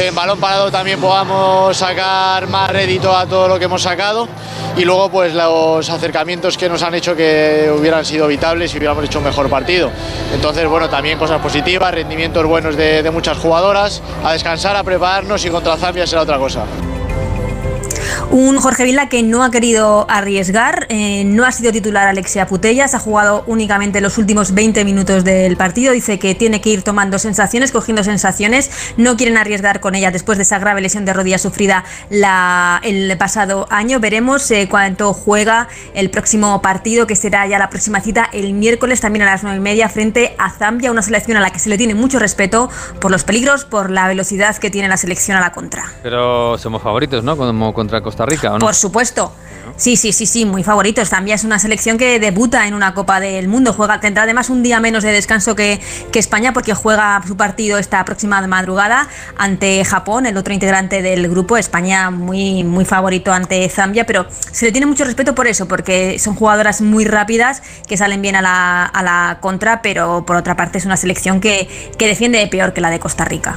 En 0.00 0.14
balón 0.14 0.40
parado 0.40 0.70
también 0.70 1.00
podamos 1.00 1.76
sacar 1.76 2.46
más 2.48 2.70
rédito 2.70 3.16
a 3.16 3.26
todo 3.26 3.48
lo 3.48 3.58
que 3.58 3.66
hemos 3.66 3.82
sacado. 3.82 4.28
Y 4.76 4.84
luego, 4.84 5.10
pues 5.10 5.34
los 5.34 5.88
acercamientos 5.90 6.56
que 6.56 6.68
nos 6.68 6.82
han 6.82 6.94
hecho 6.94 7.16
que 7.16 7.72
hubieran 7.76 8.04
sido 8.04 8.26
evitables 8.26 8.72
y 8.74 8.78
hubiéramos 8.78 9.04
hecho 9.04 9.18
un 9.18 9.24
mejor 9.24 9.50
partido. 9.50 9.90
Entonces, 10.32 10.66
bueno, 10.68 10.88
también 10.88 11.18
cosas 11.18 11.40
positivas, 11.40 11.92
rendimientos 11.92 12.46
buenos 12.46 12.76
de, 12.76 13.02
de 13.02 13.10
muchas 13.10 13.38
jugadoras. 13.38 14.02
A 14.24 14.32
descansar, 14.32 14.76
a 14.76 14.84
prepararnos 14.84 15.44
y 15.44 15.50
contra 15.50 15.76
Zambia 15.76 16.06
será 16.06 16.22
otra 16.22 16.38
cosa. 16.38 16.64
Un 18.30 18.58
Jorge 18.58 18.84
Vila 18.84 19.08
que 19.08 19.22
no 19.22 19.42
ha 19.42 19.50
querido 19.50 20.06
arriesgar, 20.10 20.86
eh, 20.88 21.24
no 21.24 21.44
ha 21.44 21.52
sido 21.52 21.72
titular 21.72 22.06
Alexia 22.06 22.46
Putellas, 22.46 22.94
ha 22.94 22.98
jugado 22.98 23.44
únicamente 23.46 24.00
los 24.00 24.18
últimos 24.18 24.54
20 24.54 24.84
minutos 24.84 25.24
del 25.24 25.56
partido, 25.56 25.92
dice 25.92 26.18
que 26.18 26.34
tiene 26.34 26.60
que 26.60 26.70
ir 26.70 26.82
tomando 26.82 27.18
sensaciones, 27.18 27.72
cogiendo 27.72 28.04
sensaciones, 28.04 28.70
no 28.96 29.16
quieren 29.16 29.36
arriesgar 29.36 29.80
con 29.80 29.94
ella 29.94 30.10
después 30.10 30.38
de 30.38 30.42
esa 30.42 30.58
grave 30.58 30.80
lesión 30.80 31.04
de 31.04 31.12
rodilla 31.12 31.38
sufrida 31.38 31.84
el 32.10 33.16
pasado 33.18 33.66
año. 33.70 34.00
Veremos 34.00 34.50
eh, 34.50 34.68
cuánto 34.70 35.12
juega 35.12 35.68
el 35.94 36.10
próximo 36.10 36.60
partido, 36.62 37.06
que 37.06 37.16
será 37.16 37.46
ya 37.46 37.58
la 37.58 37.70
próxima 37.70 38.00
cita 38.00 38.28
el 38.32 38.52
miércoles 38.52 39.00
también 39.00 39.22
a 39.22 39.26
las 39.26 39.42
9 39.42 39.58
y 39.58 39.60
media 39.60 39.88
frente 39.88 40.34
a 40.38 40.50
Zambia, 40.50 40.90
una 40.90 41.02
selección 41.02 41.36
a 41.36 41.40
la 41.40 41.50
que 41.50 41.58
se 41.58 41.68
le 41.68 41.76
tiene 41.76 41.94
mucho 41.94 42.18
respeto 42.18 42.70
por 43.00 43.10
los 43.10 43.24
peligros, 43.24 43.64
por 43.64 43.90
la 43.90 44.08
velocidad 44.08 44.56
que 44.56 44.70
tiene 44.70 44.88
la 44.88 44.96
selección 44.96 45.36
a 45.36 45.40
la 45.40 45.52
contra. 45.52 45.84
Pero 46.02 46.58
somos 46.58 46.82
favoritos, 46.82 47.22
¿no? 47.24 47.36
Contra 47.72 47.97
Costa 48.00 48.26
Rica, 48.26 48.52
¿o 48.52 48.58
no? 48.58 48.64
Por 48.64 48.74
supuesto. 48.74 49.32
Sí, 49.76 49.96
sí, 49.96 50.12
sí, 50.12 50.26
sí, 50.26 50.44
muy 50.44 50.64
favorito. 50.64 51.04
Zambia 51.04 51.36
es 51.36 51.44
una 51.44 51.58
selección 51.60 51.98
que 51.98 52.18
debuta 52.18 52.66
en 52.66 52.74
una 52.74 52.94
Copa 52.94 53.20
del 53.20 53.46
Mundo. 53.46 53.72
Juega, 53.72 54.00
tendrá 54.00 54.24
además 54.24 54.50
un 54.50 54.62
día 54.64 54.80
menos 54.80 55.04
de 55.04 55.12
descanso 55.12 55.54
que, 55.54 55.80
que 56.10 56.18
España 56.18 56.52
porque 56.52 56.74
juega 56.74 57.22
su 57.26 57.36
partido 57.36 57.78
esta 57.78 58.04
próxima 58.04 58.44
madrugada 58.48 59.08
ante 59.36 59.84
Japón, 59.84 60.26
el 60.26 60.36
otro 60.36 60.52
integrante 60.52 61.00
del 61.00 61.28
grupo. 61.28 61.56
España 61.56 62.10
muy, 62.10 62.64
muy 62.64 62.84
favorito 62.84 63.32
ante 63.32 63.68
Zambia, 63.68 64.04
pero 64.04 64.26
se 64.50 64.66
le 64.66 64.72
tiene 64.72 64.86
mucho 64.86 65.04
respeto 65.04 65.34
por 65.34 65.46
eso, 65.46 65.68
porque 65.68 66.18
son 66.18 66.34
jugadoras 66.34 66.80
muy 66.80 67.04
rápidas 67.04 67.62
que 67.86 67.96
salen 67.96 68.20
bien 68.20 68.34
a 68.34 68.42
la, 68.42 68.84
a 68.84 69.02
la 69.04 69.38
contra, 69.40 69.80
pero 69.80 70.24
por 70.26 70.34
otra 70.34 70.56
parte 70.56 70.78
es 70.78 70.86
una 70.86 70.96
selección 70.96 71.40
que, 71.40 71.68
que 71.96 72.06
defiende 72.08 72.44
peor 72.48 72.72
que 72.72 72.80
la 72.80 72.90
de 72.90 72.98
Costa 72.98 73.24
Rica. 73.24 73.56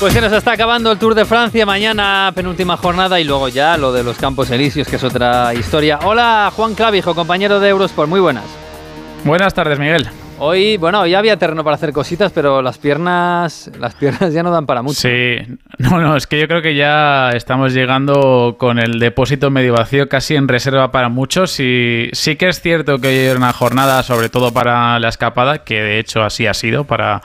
Pues 0.00 0.14
se 0.14 0.20
nos 0.22 0.32
está 0.32 0.52
acabando 0.52 0.90
el 0.90 0.98
Tour 0.98 1.14
de 1.14 1.26
Francia, 1.26 1.66
mañana 1.66 2.32
penúltima 2.34 2.78
jornada 2.78 3.20
y 3.20 3.24
luego 3.24 3.48
ya 3.48 3.76
lo 3.76 3.92
de 3.92 4.02
los 4.02 4.16
Campos 4.16 4.50
Elíseos, 4.50 4.88
que 4.88 4.96
es 4.96 5.04
otra 5.04 5.52
historia. 5.52 5.98
Hola, 6.02 6.50
Juan 6.56 6.74
Clavijo, 6.74 7.14
compañero 7.14 7.60
de 7.60 7.68
Eurosport, 7.68 8.08
muy 8.08 8.18
buenas. 8.18 8.46
Buenas 9.24 9.52
tardes, 9.52 9.78
Miguel. 9.78 10.08
Hoy, 10.42 10.78
bueno, 10.78 11.02
hoy 11.02 11.14
había 11.14 11.36
terreno 11.36 11.62
para 11.64 11.74
hacer 11.74 11.92
cositas, 11.92 12.32
pero 12.32 12.62
las 12.62 12.78
piernas, 12.78 13.70
las 13.78 13.94
piernas 13.94 14.32
ya 14.32 14.42
no 14.42 14.50
dan 14.50 14.64
para 14.64 14.80
mucho. 14.80 14.98
Sí, 14.98 15.36
no, 15.76 16.00
no, 16.00 16.16
es 16.16 16.26
que 16.26 16.40
yo 16.40 16.48
creo 16.48 16.62
que 16.62 16.74
ya 16.74 17.28
estamos 17.32 17.74
llegando 17.74 18.56
con 18.58 18.78
el 18.78 18.98
depósito 18.98 19.50
medio 19.50 19.74
vacío, 19.74 20.08
casi 20.08 20.36
en 20.36 20.48
reserva 20.48 20.90
para 20.90 21.10
muchos. 21.10 21.60
Y 21.60 22.08
sí 22.12 22.36
que 22.36 22.48
es 22.48 22.62
cierto 22.62 22.98
que 22.98 23.08
hoy 23.08 23.16
era 23.16 23.36
una 23.36 23.52
jornada, 23.52 24.02
sobre 24.02 24.30
todo 24.30 24.50
para 24.50 24.98
la 24.98 25.10
escapada, 25.10 25.58
que 25.58 25.82
de 25.82 25.98
hecho 25.98 26.22
así 26.22 26.46
ha 26.46 26.54
sido 26.54 26.84
para 26.84 27.20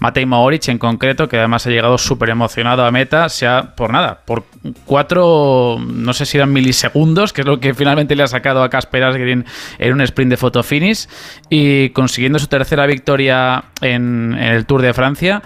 Matej 0.00 0.26
Mohoric 0.26 0.68
en 0.68 0.76
concreto, 0.76 1.26
que 1.26 1.38
además 1.38 1.66
ha 1.66 1.70
llegado 1.70 1.96
súper 1.96 2.28
emocionado 2.28 2.84
a 2.84 2.90
meta, 2.90 3.30
sea 3.30 3.74
por 3.76 3.90
nada, 3.92 4.20
por 4.26 4.44
cuatro, 4.84 5.78
no 5.80 6.12
sé 6.12 6.26
si 6.26 6.36
eran 6.36 6.52
milisegundos, 6.52 7.32
que 7.32 7.40
es 7.40 7.46
lo 7.46 7.60
que 7.60 7.72
finalmente 7.72 8.14
le 8.14 8.24
ha 8.24 8.28
sacado 8.28 8.62
a 8.62 8.68
Casper 8.68 9.04
Asgreen 9.04 9.46
en 9.78 9.92
un 9.94 10.02
sprint 10.02 10.30
de 10.30 10.36
fotofinish 10.36 11.08
y 11.48 11.88
consiguiendo 11.90 12.38
su 12.38 12.46
tercera 12.58 12.86
victoria 12.86 13.64
en, 13.80 14.34
el 14.34 14.66
Tour 14.66 14.82
de 14.82 14.92
Francia 14.92 15.42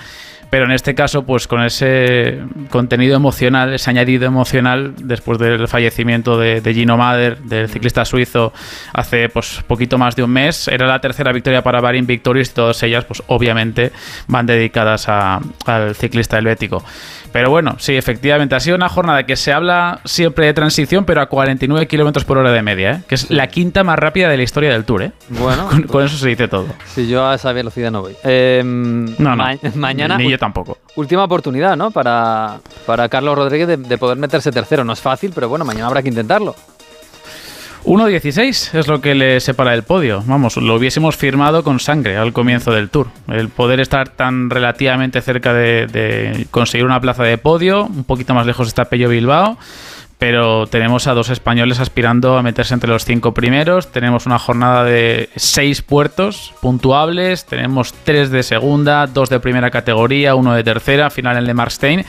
pero 0.50 0.66
en 0.66 0.72
este 0.72 0.94
caso, 0.94 1.22
pues 1.22 1.48
con 1.48 1.62
ese 1.64 2.40
contenido 2.68 3.16
emocional, 3.16 3.72
ese 3.72 3.88
añadido 3.88 4.26
emocional, 4.26 4.92
después 4.98 5.38
del 5.38 5.66
fallecimiento 5.66 6.36
de, 6.36 6.60
Gino 6.74 6.98
Mader, 6.98 7.38
del 7.38 7.70
ciclista 7.70 8.04
suizo, 8.04 8.52
hace 8.92 9.30
pues 9.30 9.64
poquito 9.66 9.96
más 9.96 10.14
de 10.14 10.24
un 10.24 10.30
mes, 10.30 10.68
era 10.68 10.86
la 10.86 11.00
tercera 11.00 11.32
victoria 11.32 11.62
para 11.62 11.80
Barin 11.80 12.06
Victorious 12.06 12.50
y 12.50 12.52
todas 12.52 12.82
ellas, 12.82 13.06
pues 13.06 13.22
obviamente 13.28 13.92
van 14.26 14.44
dedicadas 14.44 15.08
al 15.08 15.94
ciclista 15.94 16.36
helvético. 16.36 16.84
Pero 17.32 17.50
bueno, 17.50 17.76
sí, 17.78 17.96
efectivamente, 17.96 18.54
ha 18.54 18.60
sido 18.60 18.76
una 18.76 18.88
jornada 18.88 19.24
que 19.24 19.36
se 19.36 19.52
habla 19.52 20.00
siempre 20.04 20.46
de 20.46 20.52
transición, 20.54 21.04
pero 21.04 21.20
a 21.22 21.26
49 21.26 21.86
kilómetros 21.88 22.24
por 22.24 22.36
hora 22.38 22.52
de 22.52 22.62
media, 22.62 22.90
¿eh? 22.92 23.02
que 23.08 23.14
es 23.14 23.30
la 23.30 23.46
quinta 23.46 23.82
más 23.84 23.98
rápida 23.98 24.28
de 24.28 24.36
la 24.36 24.42
historia 24.42 24.70
del 24.70 24.84
Tour. 24.84 25.02
¿eh? 25.04 25.12
Bueno. 25.30 25.66
con, 25.70 25.82
con 25.84 26.04
eso 26.04 26.16
se 26.18 26.28
dice 26.28 26.46
todo. 26.48 26.66
Si 26.94 27.08
yo 27.08 27.26
a 27.26 27.34
esa 27.34 27.52
velocidad 27.52 27.90
no 27.90 28.02
voy. 28.02 28.14
Eh, 28.24 28.62
No, 28.64 29.30
no. 29.30 29.36
ma- 29.36 29.56
mañana. 29.74 30.16
Ni 30.18 30.30
yo 30.30 30.38
tampoco. 30.38 30.78
Última 30.94 31.24
oportunidad, 31.24 31.74
¿no? 31.76 31.90
Para, 31.90 32.58
para 32.86 33.08
Carlos 33.08 33.34
Rodríguez 33.36 33.66
de, 33.66 33.76
de 33.78 33.98
poder 33.98 34.18
meterse 34.18 34.52
tercero. 34.52 34.84
No 34.84 34.92
es 34.92 35.00
fácil, 35.00 35.32
pero 35.34 35.48
bueno, 35.48 35.64
mañana 35.64 35.86
habrá 35.86 36.02
que 36.02 36.08
intentarlo. 36.10 36.54
1.16 37.84 38.78
es 38.78 38.86
lo 38.86 39.00
que 39.00 39.14
le 39.14 39.40
separa 39.40 39.72
del 39.72 39.82
podio. 39.82 40.22
Vamos, 40.26 40.56
lo 40.56 40.76
hubiésemos 40.76 41.16
firmado 41.16 41.64
con 41.64 41.80
sangre 41.80 42.16
al 42.16 42.32
comienzo 42.32 42.70
del 42.70 42.90
Tour. 42.90 43.08
El 43.26 43.48
poder 43.48 43.80
estar 43.80 44.08
tan 44.08 44.50
relativamente 44.50 45.20
cerca 45.20 45.52
de, 45.52 46.46
conseguir 46.52 46.86
una 46.86 47.00
plaza 47.00 47.24
de 47.24 47.38
podio, 47.38 47.84
un 47.86 48.04
poquito 48.04 48.34
más 48.34 48.46
lejos 48.46 48.68
está 48.68 48.84
Pello 48.84 49.08
Bilbao. 49.08 49.58
Pero 50.18 50.68
tenemos 50.68 51.08
a 51.08 51.14
dos 51.14 51.30
españoles 51.30 51.80
aspirando 51.80 52.38
a 52.38 52.44
meterse 52.44 52.74
entre 52.74 52.88
los 52.88 53.04
cinco 53.04 53.34
primeros. 53.34 53.90
Tenemos 53.90 54.24
una 54.26 54.38
jornada 54.38 54.84
de 54.84 55.28
seis 55.34 55.82
puertos 55.82 56.54
puntuables. 56.60 57.44
Tenemos 57.44 57.92
tres 58.04 58.30
de 58.30 58.44
segunda, 58.44 59.08
dos 59.08 59.30
de 59.30 59.40
primera 59.40 59.72
categoría, 59.72 60.36
uno 60.36 60.54
de 60.54 60.62
tercera, 60.62 61.10
final 61.10 61.38
en 61.38 61.46
Le 61.46 61.54
Marstein. 61.54 62.04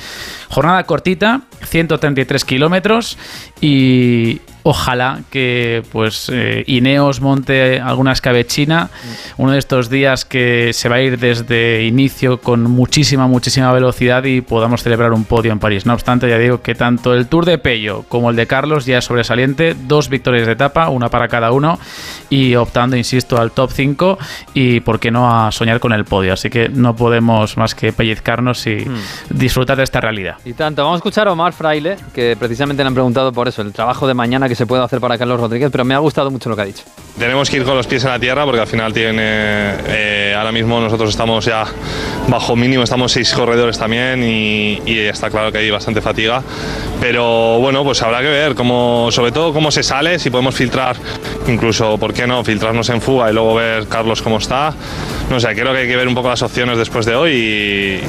Jornada 0.50 0.84
cortita, 0.84 1.42
133 1.64 2.46
kilómetros. 2.46 3.18
Y 3.62 4.42
ojalá 4.64 5.20
que 5.30 5.84
pues 5.92 6.30
eh, 6.32 6.64
Ineos 6.68 7.22
monte 7.22 7.80
alguna 7.80 8.14
escabechina. 8.14 8.90
Uno 9.38 9.52
de 9.52 9.60
estos 9.60 9.90
días 9.90 10.26
que 10.26 10.72
se 10.74 10.90
va 10.90 10.96
a 10.96 11.02
ir 11.02 11.20
desde 11.20 11.84
inicio 11.84 12.40
con 12.40 12.64
muchísima, 12.64 13.28
muchísima 13.28 13.72
velocidad 13.72 14.24
y 14.24 14.42
podamos 14.42 14.82
celebrar 14.84 15.12
un 15.12 15.26
podio 15.26 15.52
en 15.52 15.60
París. 15.60 15.86
No 15.86 15.94
obstante, 15.94 16.30
ya 16.30 16.38
digo 16.38 16.62
que 16.62 16.76
tanto 16.76 17.14
el 17.14 17.28
Tour 17.28 17.46
de 17.46 17.58
Pello 17.58 18.04
como 18.08 18.30
el 18.30 18.36
de 18.36 18.48
Carlos 18.48 18.86
ya 18.86 18.98
es 19.00 19.06
sobresaliente. 19.06 19.76
Dos 19.88 20.10
victorias 20.10 20.48
de 20.48 20.54
etapa, 20.54 20.90
una 20.90 21.10
para 21.10 21.28
cada 21.28 21.52
uno. 21.52 21.78
Y 22.30 22.56
optando, 22.56 22.96
insisto, 22.96 23.40
al 23.40 23.52
top 23.52 23.72
5 23.72 24.18
y, 24.54 24.80
¿por 24.80 25.00
qué 25.00 25.12
no, 25.12 25.30
a 25.30 25.52
soñar 25.52 25.80
con 25.80 25.92
el 25.94 26.06
podio? 26.06 26.34
Así 26.34 26.50
que 26.50 26.70
no 26.70 26.96
podemos 26.96 27.58
más 27.58 27.76
que 27.76 27.94
pellizcarnos 27.94 28.66
y 28.66 28.86
disfrutar 29.30 29.78
de 29.78 29.84
esta 29.84 30.00
realidad. 30.02 30.38
Y 30.46 30.54
tanto, 30.54 30.84
vamos 30.84 30.98
a 30.98 31.00
escuchar 31.00 31.28
a 31.28 31.34
Omar 31.34 31.54
Fraile, 31.54 31.98
que 32.14 32.36
precisamente 32.40 32.84
le 32.84 32.88
han 32.88 32.94
preguntado 32.94 33.32
por 33.34 33.48
eso, 33.48 33.62
el 33.62 33.74
trabajo 33.74 34.08
de 34.08 34.14
mañana 34.14 34.48
que 34.48 34.53
se 34.56 34.66
puede 34.66 34.84
hacer 34.84 35.00
para 35.00 35.18
Carlos 35.18 35.40
Rodríguez, 35.40 35.70
pero 35.72 35.84
me 35.86 35.94
ha 35.94 36.00
gustado 36.00 36.30
mucho 36.32 36.50
lo 36.50 36.56
que 36.56 36.62
ha 36.62 36.66
dicho. 36.66 36.84
Tenemos 37.18 37.50
que 37.50 37.58
ir 37.58 37.64
con 37.64 37.76
los 37.78 37.86
pies 37.88 38.04
en 38.06 38.10
la 38.10 38.20
tierra 38.20 38.44
porque 38.46 38.62
al 38.62 38.68
final 38.68 38.92
tiene. 38.94 39.22
eh, 39.88 40.36
ahora 40.38 40.52
mismo 40.52 40.80
nosotros 40.80 41.10
estamos 41.12 41.46
ya 41.46 41.66
bajo 42.28 42.56
mínimo, 42.56 42.84
estamos 42.84 43.12
seis 43.12 43.32
corredores 43.34 43.78
también 43.78 44.24
y, 44.24 44.82
y 44.86 45.00
está 45.00 45.30
claro 45.30 45.52
que 45.52 45.60
hay 45.60 45.70
bastante 45.70 46.02
fatiga. 46.02 46.42
Pero 47.00 47.60
bueno, 47.60 47.84
pues 47.84 48.02
habrá 48.02 48.22
que 48.22 48.28
ver 48.30 48.56
cómo, 48.56 49.10
sobre 49.12 49.32
todo 49.32 49.54
cómo 49.54 49.72
se 49.72 49.84
sale, 49.84 50.20
si 50.20 50.30
podemos 50.30 50.56
filtrar, 50.56 50.96
incluso, 51.48 51.98
¿por 51.98 52.14
qué 52.14 52.26
no? 52.26 52.44
Filtrarnos 52.44 52.90
en 52.90 53.02
fuga 53.02 53.30
y 53.30 53.34
luego 53.34 53.56
ver 53.56 53.88
Carlos 53.88 54.22
cómo 54.22 54.38
está. 54.38 54.74
No 55.30 55.40
sé, 55.40 55.54
creo 55.54 55.74
que 55.74 55.80
hay 55.80 55.88
que 55.88 55.96
ver 55.96 56.08
un 56.08 56.16
poco 56.16 56.30
las 56.30 56.42
opciones 56.42 56.78
después 56.78 57.06
de 57.06 57.16
hoy 57.16 57.32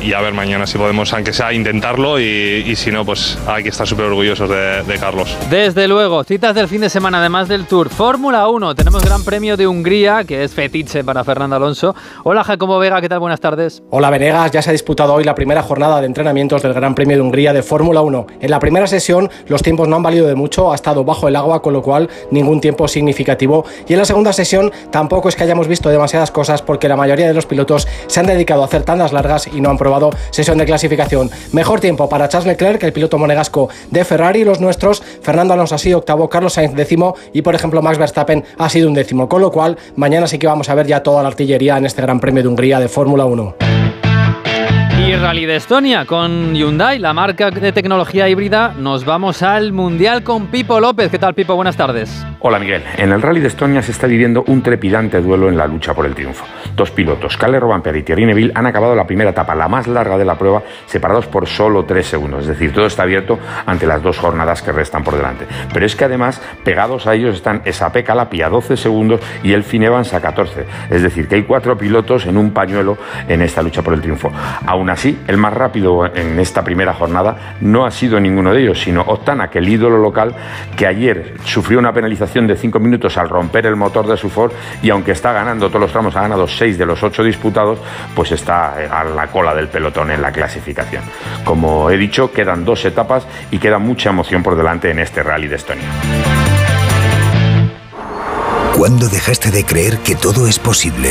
y, 0.00 0.06
y 0.06 0.12
a 0.12 0.20
ver 0.20 0.32
mañana 0.32 0.66
si 0.66 0.78
podemos, 0.78 1.12
aunque 1.12 1.32
sea, 1.32 1.52
intentarlo 1.52 2.18
y, 2.20 2.64
y 2.66 2.76
si 2.76 2.90
no, 2.90 3.04
pues 3.04 3.38
hay 3.46 3.62
que 3.62 3.68
estar 3.70 3.86
súper 3.86 4.06
orgullosos 4.06 4.48
de, 4.48 4.82
de 4.82 4.98
Carlos. 4.98 5.34
Desde 5.50 5.88
luego, 5.88 6.24
citas 6.34 6.56
del 6.56 6.66
fin 6.66 6.80
de 6.80 6.90
semana, 6.90 7.20
además 7.20 7.46
del 7.46 7.64
Tour. 7.64 7.88
Fórmula 7.88 8.48
1, 8.48 8.74
tenemos 8.74 9.04
Gran 9.04 9.22
Premio 9.22 9.56
de 9.56 9.68
Hungría, 9.68 10.24
que 10.24 10.42
es 10.42 10.52
fetiche 10.52 11.04
para 11.04 11.22
Fernando 11.22 11.54
Alonso. 11.54 11.94
Hola 12.24 12.42
Jacobo 12.42 12.76
Vega, 12.80 13.00
¿qué 13.00 13.08
tal? 13.08 13.20
Buenas 13.20 13.38
tardes. 13.38 13.84
Hola 13.90 14.10
Venegas, 14.10 14.50
ya 14.50 14.60
se 14.60 14.70
ha 14.70 14.72
disputado 14.72 15.14
hoy 15.14 15.22
la 15.22 15.36
primera 15.36 15.62
jornada 15.62 16.00
de 16.00 16.08
entrenamientos 16.08 16.60
del 16.60 16.74
Gran 16.74 16.96
Premio 16.96 17.16
de 17.16 17.22
Hungría 17.22 17.52
de 17.52 17.62
Fórmula 17.62 18.00
1. 18.00 18.26
En 18.40 18.50
la 18.50 18.58
primera 18.58 18.88
sesión 18.88 19.30
los 19.46 19.62
tiempos 19.62 19.86
no 19.86 19.94
han 19.94 20.02
valido 20.02 20.26
de 20.26 20.34
mucho, 20.34 20.72
ha 20.72 20.74
estado 20.74 21.04
bajo 21.04 21.28
el 21.28 21.36
agua, 21.36 21.62
con 21.62 21.72
lo 21.72 21.82
cual 21.82 22.10
ningún 22.32 22.60
tiempo 22.60 22.88
significativo. 22.88 23.64
Y 23.86 23.92
en 23.92 24.00
la 24.00 24.04
segunda 24.04 24.32
sesión 24.32 24.72
tampoco 24.90 25.28
es 25.28 25.36
que 25.36 25.44
hayamos 25.44 25.68
visto 25.68 25.88
demasiadas 25.88 26.32
cosas 26.32 26.62
porque 26.62 26.88
la 26.88 26.96
mayoría 26.96 27.28
de 27.28 27.34
los 27.34 27.46
pilotos 27.46 27.86
se 28.08 28.18
han 28.18 28.26
dedicado 28.26 28.62
a 28.62 28.64
hacer 28.64 28.82
tandas 28.82 29.12
largas 29.12 29.46
y 29.46 29.60
no 29.60 29.70
han 29.70 29.78
probado 29.78 30.10
sesión 30.32 30.58
de 30.58 30.64
clasificación. 30.64 31.30
Mejor 31.52 31.78
tiempo 31.78 32.08
para 32.08 32.28
Charles 32.28 32.48
Leclerc, 32.48 32.82
el 32.82 32.92
piloto 32.92 33.18
monegasco 33.18 33.68
de 33.92 34.04
Ferrari, 34.04 34.42
los 34.42 34.58
nuestros. 34.58 35.00
Fernando 35.22 35.54
Alonso 35.54 35.76
ha 35.76 35.78
sido 35.78 35.98
octavo, 35.98 36.23
Carlos 36.28 36.52
Sainz 36.52 36.74
décimo 36.74 37.14
y 37.32 37.42
por 37.42 37.54
ejemplo 37.54 37.82
Max 37.82 37.98
Verstappen 37.98 38.44
ha 38.58 38.68
sido 38.68 38.88
un 38.88 38.94
décimo. 38.94 39.28
Con 39.28 39.40
lo 39.40 39.50
cual 39.50 39.76
mañana 39.96 40.26
sí 40.26 40.38
que 40.38 40.46
vamos 40.46 40.68
a 40.68 40.74
ver 40.74 40.86
ya 40.86 41.02
toda 41.02 41.22
la 41.22 41.28
artillería 41.28 41.76
en 41.78 41.86
este 41.86 42.02
Gran 42.02 42.20
Premio 42.20 42.42
de 42.42 42.48
Hungría 42.48 42.80
de 42.80 42.88
Fórmula 42.88 43.24
1. 43.24 43.83
Rally 45.20 45.46
de 45.46 45.56
Estonia 45.56 46.04
con 46.04 46.54
Hyundai, 46.54 46.98
la 46.98 47.12
marca 47.12 47.50
de 47.50 47.72
tecnología 47.72 48.28
híbrida. 48.28 48.74
Nos 48.78 49.04
vamos 49.04 49.42
al 49.42 49.72
Mundial 49.72 50.22
con 50.22 50.46
Pipo 50.48 50.80
López. 50.80 51.10
¿Qué 51.10 51.18
tal, 51.18 51.34
Pipo? 51.34 51.54
Buenas 51.54 51.76
tardes. 51.76 52.24
Hola, 52.40 52.58
Miguel. 52.58 52.82
En 52.96 53.12
el 53.12 53.22
Rally 53.22 53.40
de 53.40 53.48
Estonia 53.48 53.82
se 53.82 53.92
está 53.92 54.06
viviendo 54.06 54.44
un 54.46 54.62
trepidante 54.62 55.20
duelo 55.20 55.48
en 55.48 55.56
la 55.56 55.66
lucha 55.66 55.94
por 55.94 56.06
el 56.06 56.14
triunfo. 56.14 56.44
Dos 56.74 56.90
pilotos, 56.90 57.36
Kalle 57.36 57.60
Robamper 57.60 57.96
y 57.96 58.02
Thierry 58.02 58.26
Neville, 58.26 58.52
han 58.54 58.66
acabado 58.66 58.94
la 58.94 59.06
primera 59.06 59.30
etapa, 59.30 59.54
la 59.54 59.68
más 59.68 59.86
larga 59.86 60.18
de 60.18 60.24
la 60.24 60.36
prueba, 60.36 60.62
separados 60.86 61.26
por 61.26 61.46
solo 61.46 61.84
tres 61.84 62.06
segundos. 62.06 62.42
Es 62.42 62.48
decir, 62.48 62.72
todo 62.72 62.86
está 62.86 63.04
abierto 63.04 63.38
ante 63.66 63.86
las 63.86 64.02
dos 64.02 64.18
jornadas 64.18 64.62
que 64.62 64.72
restan 64.72 65.04
por 65.04 65.16
delante. 65.16 65.46
Pero 65.72 65.86
es 65.86 65.94
que 65.94 66.04
además, 66.04 66.40
pegados 66.64 67.06
a 67.06 67.14
ellos 67.14 67.34
están 67.34 67.62
Esape 67.64 68.04
Calapi 68.04 68.42
a 68.42 68.48
12 68.48 68.76
segundos 68.76 69.20
y 69.42 69.52
el 69.52 69.64
Evans 69.70 70.14
a 70.14 70.20
14. 70.20 70.64
Es 70.90 71.02
decir, 71.02 71.28
que 71.28 71.34
hay 71.34 71.42
cuatro 71.42 71.76
pilotos 71.76 72.26
en 72.26 72.36
un 72.36 72.52
pañuelo 72.52 72.96
en 73.28 73.42
esta 73.42 73.62
lucha 73.62 73.82
por 73.82 73.92
el 73.92 74.00
triunfo. 74.00 74.32
Aún 74.66 74.88
así, 74.88 75.03
el 75.04 75.36
más 75.36 75.52
rápido 75.52 76.06
en 76.06 76.38
esta 76.38 76.62
primera 76.64 76.94
jornada 76.94 77.56
no 77.60 77.84
ha 77.84 77.90
sido 77.90 78.18
ninguno 78.18 78.52
de 78.52 78.62
ellos, 78.62 78.80
sino 78.80 79.02
Octana, 79.02 79.48
que 79.48 79.58
el 79.58 79.68
ídolo 79.68 79.98
local, 79.98 80.34
que 80.76 80.86
ayer 80.86 81.34
sufrió 81.44 81.78
una 81.78 81.92
penalización 81.92 82.46
de 82.46 82.56
5 82.56 82.78
minutos 82.80 83.16
al 83.18 83.28
romper 83.28 83.66
el 83.66 83.76
motor 83.76 84.06
de 84.06 84.16
su 84.16 84.30
Ford 84.30 84.52
y 84.82 84.90
aunque 84.90 85.12
está 85.12 85.32
ganando 85.32 85.68
todos 85.68 85.82
los 85.82 85.92
tramos, 85.92 86.16
ha 86.16 86.22
ganado 86.22 86.46
6 86.46 86.78
de 86.78 86.86
los 86.86 87.02
8 87.02 87.22
disputados, 87.22 87.78
pues 88.14 88.32
está 88.32 88.74
a 88.74 89.04
la 89.04 89.26
cola 89.28 89.54
del 89.54 89.68
pelotón 89.68 90.10
en 90.10 90.22
la 90.22 90.32
clasificación. 90.32 91.04
Como 91.44 91.90
he 91.90 91.96
dicho, 91.96 92.32
quedan 92.32 92.64
dos 92.64 92.84
etapas 92.84 93.26
y 93.50 93.58
queda 93.58 93.78
mucha 93.78 94.10
emoción 94.10 94.42
por 94.42 94.56
delante 94.56 94.90
en 94.90 94.98
este 94.98 95.22
rally 95.22 95.48
de 95.48 95.56
Estonia. 95.56 95.88
¿Cuándo 98.76 99.08
dejaste 99.08 99.50
de 99.50 99.64
creer 99.64 99.98
que 99.98 100.16
todo 100.16 100.46
es 100.48 100.58
posible? 100.58 101.10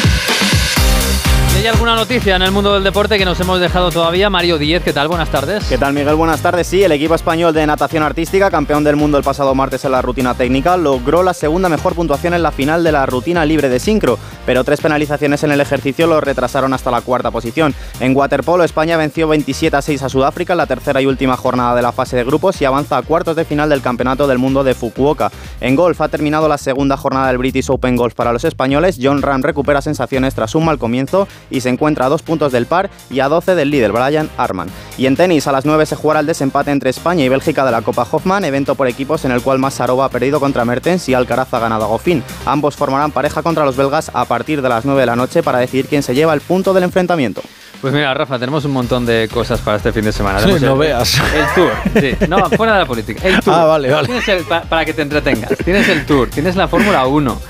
¿Hay 1.61 1.67
alguna 1.67 1.95
noticia 1.95 2.35
en 2.37 2.41
el 2.41 2.49
mundo 2.49 2.73
del 2.73 2.83
deporte 2.83 3.19
que 3.19 3.23
nos 3.23 3.39
hemos 3.39 3.59
dejado 3.59 3.91
todavía? 3.91 4.31
Mario 4.31 4.57
Díez, 4.57 4.81
¿qué 4.81 4.93
tal? 4.93 5.07
Buenas 5.07 5.29
tardes. 5.29 5.63
¿Qué 5.65 5.77
tal, 5.77 5.93
Miguel? 5.93 6.15
Buenas 6.15 6.41
tardes. 6.41 6.65
Sí, 6.65 6.83
el 6.83 6.91
equipo 6.91 7.13
español 7.13 7.53
de 7.53 7.67
natación 7.67 8.01
artística, 8.01 8.49
campeón 8.49 8.83
del 8.83 8.95
mundo 8.95 9.19
el 9.19 9.23
pasado 9.23 9.53
martes 9.53 9.85
en 9.85 9.91
la 9.91 10.01
rutina 10.01 10.33
técnica, 10.33 10.75
logró 10.75 11.21
la 11.21 11.35
segunda 11.35 11.69
mejor 11.69 11.93
puntuación 11.93 12.33
en 12.33 12.41
la 12.41 12.51
final 12.51 12.83
de 12.83 12.91
la 12.91 13.05
rutina 13.05 13.45
libre 13.45 13.69
de 13.69 13.79
sincro, 13.79 14.17
pero 14.47 14.63
tres 14.63 14.81
penalizaciones 14.81 15.43
en 15.43 15.51
el 15.51 15.61
ejercicio 15.61 16.07
lo 16.07 16.19
retrasaron 16.19 16.73
hasta 16.73 16.89
la 16.89 17.01
cuarta 17.01 17.29
posición. 17.29 17.75
En 17.99 18.17
waterpolo, 18.17 18.63
España 18.63 18.97
venció 18.97 19.27
27 19.27 19.77
a 19.77 19.83
6 19.83 20.01
a 20.01 20.09
Sudáfrica 20.09 20.53
en 20.53 20.57
la 20.57 20.65
tercera 20.65 20.99
y 20.99 21.05
última 21.05 21.37
jornada 21.37 21.75
de 21.75 21.83
la 21.83 21.91
fase 21.91 22.15
de 22.15 22.23
grupos 22.23 22.59
y 22.59 22.65
avanza 22.65 22.97
a 22.97 23.03
cuartos 23.03 23.35
de 23.35 23.45
final 23.45 23.69
del 23.69 23.83
Campeonato 23.83 24.25
del 24.25 24.39
Mundo 24.39 24.63
de 24.63 24.73
Fukuoka. 24.73 25.31
En 25.59 25.75
golf 25.75 26.01
ha 26.01 26.09
terminado 26.09 26.47
la 26.47 26.57
segunda 26.57 26.97
jornada 26.97 27.27
del 27.27 27.37
British 27.37 27.69
Open 27.69 27.97
Golf 27.97 28.15
para 28.15 28.33
los 28.33 28.45
españoles. 28.45 28.97
John 28.99 29.21
Ram 29.21 29.43
recupera 29.43 29.83
sensaciones 29.83 30.33
tras 30.33 30.55
un 30.55 30.65
mal 30.65 30.79
comienzo 30.79 31.27
y 31.51 31.61
se 31.61 31.69
encuentra 31.69 32.05
a 32.05 32.09
dos 32.09 32.23
puntos 32.23 32.51
del 32.51 32.65
par 32.65 32.89
y 33.09 33.19
a 33.19 33.27
12 33.29 33.53
del 33.55 33.69
líder 33.69 33.91
Brian 33.91 34.29
Arman. 34.37 34.69
Y 34.97 35.05
en 35.05 35.15
tenis, 35.15 35.45
a 35.47 35.51
las 35.51 35.65
9 35.65 35.85
se 35.85 35.95
jugará 35.95 36.21
el 36.21 36.25
desempate 36.25 36.71
entre 36.71 36.89
España 36.89 37.23
y 37.23 37.29
Bélgica 37.29 37.63
de 37.65 37.71
la 37.71 37.81
Copa 37.81 38.07
Hoffman, 38.09 38.45
evento 38.45 38.75
por 38.75 38.87
equipos 38.87 39.25
en 39.25 39.31
el 39.31 39.41
cual 39.41 39.59
Massarova 39.59 40.05
ha 40.05 40.09
perdido 40.09 40.39
contra 40.39 40.65
Mertens 40.65 41.07
y 41.09 41.13
Alcaraz 41.13 41.53
ha 41.53 41.59
ganado 41.59 41.83
a 41.83 41.87
Goffin. 41.87 42.23
Ambos 42.45 42.75
formarán 42.75 43.11
pareja 43.11 43.43
contra 43.43 43.65
los 43.65 43.75
belgas 43.75 44.09
a 44.13 44.25
partir 44.25 44.61
de 44.61 44.69
las 44.69 44.85
9 44.85 44.99
de 45.01 45.05
la 45.05 45.15
noche 45.15 45.43
para 45.43 45.59
decidir 45.59 45.87
quién 45.87 46.03
se 46.03 46.15
lleva 46.15 46.33
el 46.33 46.41
punto 46.41 46.73
del 46.73 46.83
enfrentamiento. 46.83 47.41
Pues 47.81 47.93
mira, 47.95 48.13
Rafa, 48.13 48.37
tenemos 48.37 48.63
un 48.65 48.71
montón 48.73 49.07
de 49.07 49.27
cosas 49.33 49.59
para 49.59 49.77
este 49.77 49.91
fin 49.91 50.03
de 50.05 50.11
semana. 50.11 50.37
Sí, 50.39 50.45
Tenemos 50.45 50.61
no 50.61 50.73
el- 50.73 50.79
veas. 50.79 51.19
El 51.35 51.45
tour, 51.55 51.71
sí. 51.99 52.25
No, 52.29 52.47
fuera 52.51 52.73
de 52.73 52.79
la 52.79 52.85
política. 52.85 53.27
El 53.27 53.39
tour. 53.41 53.55
Ah, 53.57 53.65
vale, 53.65 53.89
vale. 53.91 54.05
Tienes 54.07 54.27
el- 54.27 54.43
pa- 54.43 54.61
para 54.61 54.85
que 54.85 54.93
te 54.93 55.01
entretengas. 55.01 55.57
Tienes 55.65 55.89
el 55.89 56.05
tour, 56.05 56.29
tienes 56.29 56.55
la 56.55 56.67
Fórmula 56.67 57.07
1. 57.07 57.41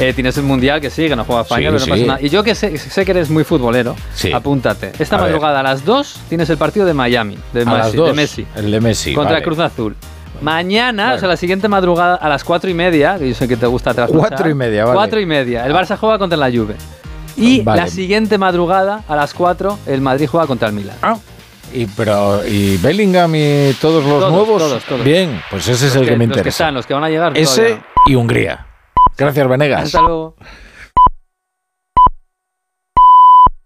Eh, 0.00 0.12
tienes 0.14 0.36
el 0.38 0.44
Mundial 0.44 0.80
que 0.80 0.90
sí, 0.90 1.08
que 1.08 1.14
no 1.16 1.24
juega 1.24 1.42
España, 1.42 1.60
Sí, 1.60 1.66
pero 1.66 1.78
no 1.78 1.84
sí. 1.84 1.90
pasa 1.90 2.04
nada. 2.04 2.18
Y 2.22 2.28
yo 2.28 2.42
que 2.42 2.54
sé, 2.54 2.76
sé 2.78 3.04
que 3.04 3.10
eres 3.12 3.30
muy 3.30 3.44
futbolero, 3.44 3.94
Sí. 4.14 4.32
apúntate. 4.32 4.92
Esta 4.98 5.16
A 5.16 5.20
ver. 5.20 5.28
madrugada 5.28 5.60
a 5.60 5.62
las 5.62 5.84
2 5.84 6.20
tienes 6.28 6.48
el 6.50 6.56
partido 6.56 6.86
de 6.86 6.94
Miami, 6.94 7.38
de, 7.52 7.64
Messi, 7.66 7.96
de. 7.96 8.60
El 8.60 8.70
de 8.70 8.80
Messi. 8.80 9.12
contra 9.14 9.34
vale. 9.34 9.44
Cruz 9.44 9.58
Azul. 9.58 9.96
Mañana, 10.42 11.02
Bueno. 11.04 11.16
o 11.16 11.18
sea, 11.20 11.28
la 11.28 11.36
siguiente 11.36 11.68
madrugada 11.68 12.14
a 12.16 12.28
las 12.28 12.44
4 12.44 12.70
y 12.70 12.74
media, 12.74 13.16
que 13.18 13.28
yo 13.28 13.34
sé 13.34 13.46
que 13.46 13.56
te 13.56 13.66
gusta 13.66 13.92
trasnochar. 13.92 14.28
Cuatro 14.30 14.48
y 14.50 14.54
media, 14.54 14.84
vale. 14.84 14.94
4 14.96 15.20
y 15.20 15.26
media. 15.26 15.66
El 15.66 15.72
Barça 15.74 15.96
juega 15.98 16.18
contra 16.18 16.38
la 16.38 16.50
Juve. 16.50 16.76
Y 17.36 17.60
Vale. 17.62 17.82
la 17.82 17.86
siguiente 17.88 18.38
madrugada, 18.38 19.02
a 19.08 19.16
las 19.16 19.34
4, 19.34 19.78
el 19.86 20.00
Madrid 20.00 20.26
juega 20.30 20.46
contra 20.46 20.68
el 20.68 20.74
Milan. 20.74 20.96
Y, 21.72 21.86
pero, 21.86 22.44
¿Y 22.46 22.76
Bellingham 22.78 23.32
y 23.34 23.72
todos 23.80 24.02
los 24.04 24.18
Todos, 24.20 24.32
nuevos? 24.32 24.58
todos, 24.62 24.84
todos. 24.84 25.04
Bien, 25.04 25.40
pues 25.50 25.68
ese 25.68 25.86
es 25.86 25.94
Los 25.94 26.02
el 26.02 26.08
que, 26.08 26.16
me 26.16 26.26
los 26.26 26.34
que 26.34 26.38
interesa. 26.40 26.64
están, 26.64 26.74
los 26.74 26.86
que 26.86 26.94
van 26.94 27.04
a 27.04 27.08
llegar. 27.08 27.32
ese 27.38 27.62
todavía 27.62 27.84
y 28.06 28.14
Hungría. 28.16 28.66
Gracias. 29.20 29.48
Venegas. 29.48 29.82
Hasta 29.84 30.02
luego. 30.02 30.34